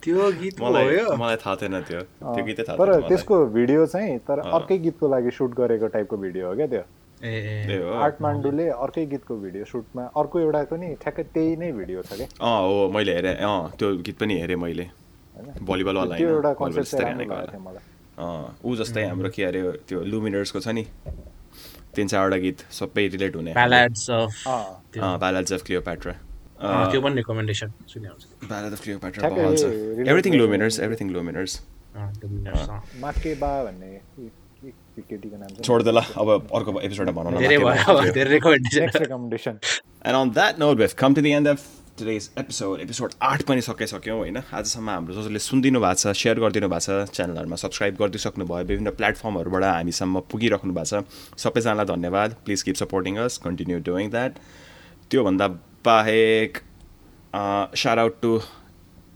त्यो 0.04 0.32
गीत 0.41 0.56
मलाई 0.62 0.86
यो? 0.95 1.06
मलाई 1.17 1.38
थाहा 1.41 1.56
थिएन 1.62 1.76
त्यो। 1.89 2.02
त्यो 2.21 2.43
गीतै 2.45 2.63
थाहा 2.63 2.76
तर। 2.78 2.89
त्यसको 3.10 3.36
भिडियो 3.58 3.82
चाहिँ 3.89 4.17
तर 4.28 4.38
अर्कै 4.45 4.78
गीतको 4.86 5.06
लागि 5.10 5.32
सुट 5.34 5.52
गरेको 5.58 5.88
टाइपको 5.95 6.15
भिडियो 6.17 6.43
हो 6.47 6.54
क्या 6.56 6.67
त्यो? 6.67 6.84
ए 7.23 7.26
आर्ट 8.04 8.15
मान्डुले 8.21 8.67
अर्कै 8.84 9.06
गीतको 9.15 9.34
भिडियो 9.41 9.63
सुटमा 9.65 10.04
अर्को 10.12 10.39
एउटा 10.39 10.63
पनि 10.69 10.88
ठ्याक्कै 11.02 11.23
त्यही 11.34 11.56
नै 11.56 11.71
भिडियो 11.71 12.02
छ 12.04 12.13
क्या? 12.19 12.28
अँ 12.38 12.62
हो 12.67 12.89
मैले 12.93 13.12
हेरेँ। 13.15 13.36
अँ 13.41 13.71
त्यो 13.80 13.88
गीत 14.06 14.17
पनि 14.19 14.34
हेरेँ 14.43 14.60
मैले। 14.60 14.86
भलिबलवाला 15.65 16.15
त्यो 16.17 16.30
एउटा 16.30 16.54
कन्सेप्ट 16.54 16.88
चाहिँ 16.91 17.06
राम्रो 17.06 17.26
लागेको। 17.26 17.52
थियो 17.52 17.62
मलाई। 17.63 17.82
ऊ 18.17 18.76
जस्तै 18.76 19.04
हाम्रो 19.10 19.30
के 19.36 19.43
अरे 19.43 19.62
त्यो 19.88 19.99
लुमिनर्सको 20.06 20.60
छ 20.60 20.67
नि? 20.78 20.84
तिन 21.95 22.08
चारवटा 22.08 22.38
गीत 22.45 22.58
सबै 22.71 23.08
रिलेट 23.15 23.36
हुने। 23.36 23.54
ब्यालाड्स 23.54 24.10
अफ 24.12 25.54
अफ 25.54 25.63
क्लियोप्याट्रा 25.65 26.13
त्यो 26.91 27.02
पनि 27.02 27.15
रेकमेन्डेसन 27.15 27.69
सुने 27.93 28.10
ब्यालाड 28.49 28.71
अफ 28.73 28.82
क्लियोप्याट्रा 28.84 29.19
ठ्याक्कै 29.21 29.41
बवाल 29.41 29.56
छ। 29.58 29.63
relate 29.63 30.10
everything 30.10 30.34
Lumineers 30.41 30.80
everything 30.80 31.10
Lumineers 31.12 31.62
माके 33.02 33.34
बा 33.41 33.52
भन्ने 33.65 33.89
के- 33.89 34.30
के- 34.62 34.71
के 34.95 35.02
केटीको 35.10 35.38
नाम 35.38 35.47
चाहिँ 35.49 35.63
छोड्दै 35.63 35.91
ल 35.91 35.99
अब 36.21 36.30
अर्को 36.56 36.80
एपिसोडमा 36.80 37.13
भनौँ 37.17 37.32
न 37.34 37.38
धेरै 37.43 37.58
भयो। 37.58 38.12
धेरै 38.13 38.30
recommendation 38.32 38.82
next 38.82 39.02
recommendation 39.06 39.60
And 40.06 40.15
on 40.19 40.32
that 40.36 40.58
note, 40.62 40.78
we've 40.80 40.95
come 41.02 41.13
to 41.17 41.21
the 41.26 41.32
today's 41.97 42.27
episode. 42.41 42.79
Episode 42.82 43.12
आठ 43.21 43.41
पनि 43.47 43.62
सकिसक्यौँ 43.62 44.17
होइन? 44.17 44.38
आजसम्म 44.53 44.89
हाम्रो 44.89 45.13
जसले 45.13 45.39
सुनिदिनु 45.39 45.79
भएको 45.79 45.93
छ 45.93 46.13
सेयर 46.17 46.39
गरिदिनु 46.39 46.67
भएको 46.69 47.06
छ 47.06 47.13
च्यानलहरूमा 47.13 47.56
सब्सक्राइब 47.56 47.95
गरिदिइसक्नु 47.95 48.45
भयो 48.45 48.65
विभिन्न 48.65 48.91
प्लेटफर्महरूबाट 48.97 49.63
हामीसम्म 49.63 50.19
पुगिराख्नु 50.32 50.73
भएको 50.73 51.01
छ। 51.01 51.38
सबैजनालाई 51.38 51.86
धन्यवाद। 51.86 52.29
Please 52.45 52.62
keep 52.65 52.75
supporting 52.82 53.17
us 53.25 53.38
continue 53.45 53.79
doing 53.86 54.10
that 54.10 54.41
त्योभन्दा 55.12 55.47
बाहेक 55.86 56.58
shout 57.77 57.99
out 57.99 58.21
to 58.21 58.34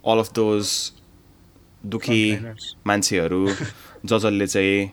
all 0.06 0.18
of 0.18 0.32
those 0.38 0.64
दुखी. 1.82 2.22
मान्छेहरू 2.86 3.42
ज 3.48 3.60
जसले 4.06 4.46
चाहिँ 4.46 4.90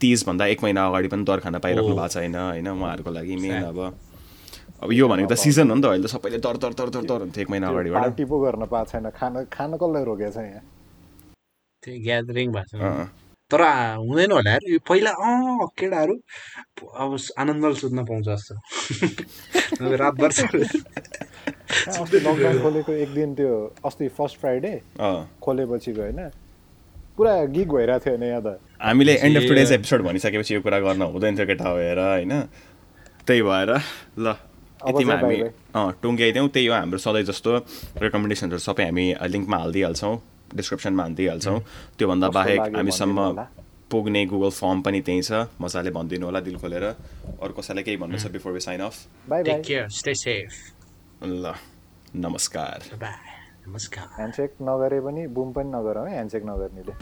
तिजभन्दा 0.00 0.46
एक 0.46 0.62
महिना 0.62 0.86
अगाडि 0.86 1.08
पनि 1.08 1.24
दर 1.26 1.40
खान 1.42 1.58
पाइराख्नु 1.58 1.94
भएको 1.94 2.08
छैन 2.08 2.34
होइन? 2.36 2.68
उहाँहरूको 2.68 3.10
लागि 3.10 3.36
मेन 3.42 3.62
अब 3.74 4.05
अब 4.82 4.92
यो 4.92 5.08
भनेको 5.08 5.28
त 5.28 5.36
सिजन 5.40 5.70
हो 5.70 5.74
नि 5.76 5.82
त 5.82 5.86
अहिले 5.86 6.04
त 6.04 6.10
सबैले 6.12 6.38
दर 6.38 6.56
दर 6.62 6.72
दर 6.76 6.88
दर 6.92 7.04
दर 7.08 7.20
हुन्थ्यो 7.24 7.42
एक 7.42 7.50
महिना 7.50 7.68
अगाडिबाट। 7.68 8.02
पार्टी 8.02 8.24
पो 8.24 8.36
गर्न 8.40 8.66
पाएको 8.68 8.90
छैन। 8.92 9.10
खान 9.10 9.34
खान 9.48 9.70
कसलाई 9.80 10.04
रोकेको 10.04 10.30
छ 10.30 10.38
यहाँ? 10.44 10.62
ग्यादरिङ 11.82 12.52
भएको 12.52 12.76
छ। 12.76 12.82
अँ। 12.82 13.08
तर 13.50 13.62
हुँदैन 14.04 14.32
होला 14.32 14.50
यार। 14.50 14.62
यो 14.68 14.78
पहिला 14.84 15.10
अँ 15.16 15.66
केटाहरू 15.78 16.14
अब 16.92 17.10
आनन्दले 17.38 17.74
सुत्न 17.80 18.04
पाउँछ 18.04 18.24
जस्तो। 18.26 18.54
रातभर 19.96 20.30
लकडाउन 22.26 22.58
खोलेको 22.64 22.92
एक 22.92 23.10
दिन 23.14 23.34
त्यो 23.34 23.52
अस्ति 23.86 24.08
फर्स्ट 24.18 24.36
फ्राइडे 24.40 24.72
अँ। 25.00 25.40
खोलेपछिको 25.40 26.00
होइन? 26.00 26.20
पुरा 27.16 27.32
गिग 27.54 27.68
भइरहेको 27.72 28.04
थियो 28.04 28.14
होइन 28.16 28.24
यहाँ 28.28 28.42
त। 28.44 28.60
हामीले 28.82 29.14
एन्ड 29.24 29.36
अफ 29.36 29.42
टुडेज 29.48 29.72
एपिसोड 29.72 30.02
भनिसकेपछि 30.04 30.54
यो 30.54 30.60
कुरा 30.60 30.78
गर्न 30.84 31.02
हुँदैन 31.14 31.36
थियो 31.38 31.46
केटा 31.46 31.74
भएर 31.74 31.98
होइन? 31.98 32.32
त्यही 33.26 33.42
भएर 33.42 33.70
ल। 34.18 34.36
यतिमा 34.80 35.14
हामी 35.16 35.36
टुङ्ग्याइदिउँ 36.02 36.48
त्यही 36.50 36.66
हो 36.66 36.74
हाम्रो 36.74 36.98
सधैँ 37.00 37.22
जस्तो 37.24 37.50
रेकमेन्डेसनहरू 38.02 38.60
सबै 38.60 38.84
हामी 38.84 39.06
लिङ्कमा 39.26 39.56
हालिदिइहाल्छौँ 39.58 40.14
डिस्क्रिप्सनमा 40.54 41.02
हालिदिइहाल्छौँ 41.02 41.58
त्योभन्दा 41.98 42.28
बाहेक 42.30 42.60
हामीसम्म। 42.76 43.20
पुग्ने 43.90 44.20
गुगल 44.26 44.50
फर्म 44.52 44.80
पनि 44.82 45.00
त्यहीँ 45.00 45.22
छ 45.22 45.32
मजाले 45.62 45.90
भनिदिनु 45.96 46.26
होला 46.26 46.40
दिल 46.42 46.56
खोलेर 46.58 46.84
अरू 47.38 47.52
कसैलाई 47.54 47.82
केही 47.86 47.96
भन्नु 47.96 48.18
छ 48.18 48.26
before 48.34 48.52
we 48.52 48.60
sign 48.60 48.80
off 48.82 48.94
bye 49.30 49.42
take 49.42 49.54
bye 49.54 49.62
care 49.62 49.88
stay 49.98 50.14
safe 50.18 50.50
ल 51.24 51.54
नमस्कार 52.18 52.78
नमस्कार 53.66 54.06
ह्यान्डसेक 54.16 54.50
नगरे 54.62 55.00
पनि 55.00 55.26
बुम 55.38 55.52
पनि 55.52 55.70
नगर 55.70 55.98
है 55.98 56.12
ह्यान्डसेक 56.12 56.42
नगर्नेले 56.46 56.94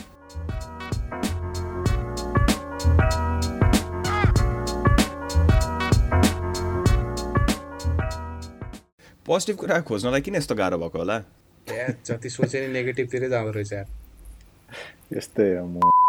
पोजिटिभ 9.27 9.57
कुरा 9.57 9.81
खोज्नलाई 9.89 10.21
किन 10.21 10.35
यस्तो 10.37 10.55
गाह्रो 10.55 10.79
भएको 10.79 10.99
होला? 10.99 11.17
ए, 11.73 11.97
जति 12.07 12.29
सोचे 12.31 12.67
नि 12.67 12.73
नेगेटिभतिरै 12.73 13.29
जाँदो 13.29 13.51
रहेछ 13.51 13.73
यार। 13.73 13.87
यस्तै 15.17 15.49
हो 15.57 15.67
म। 15.67 16.04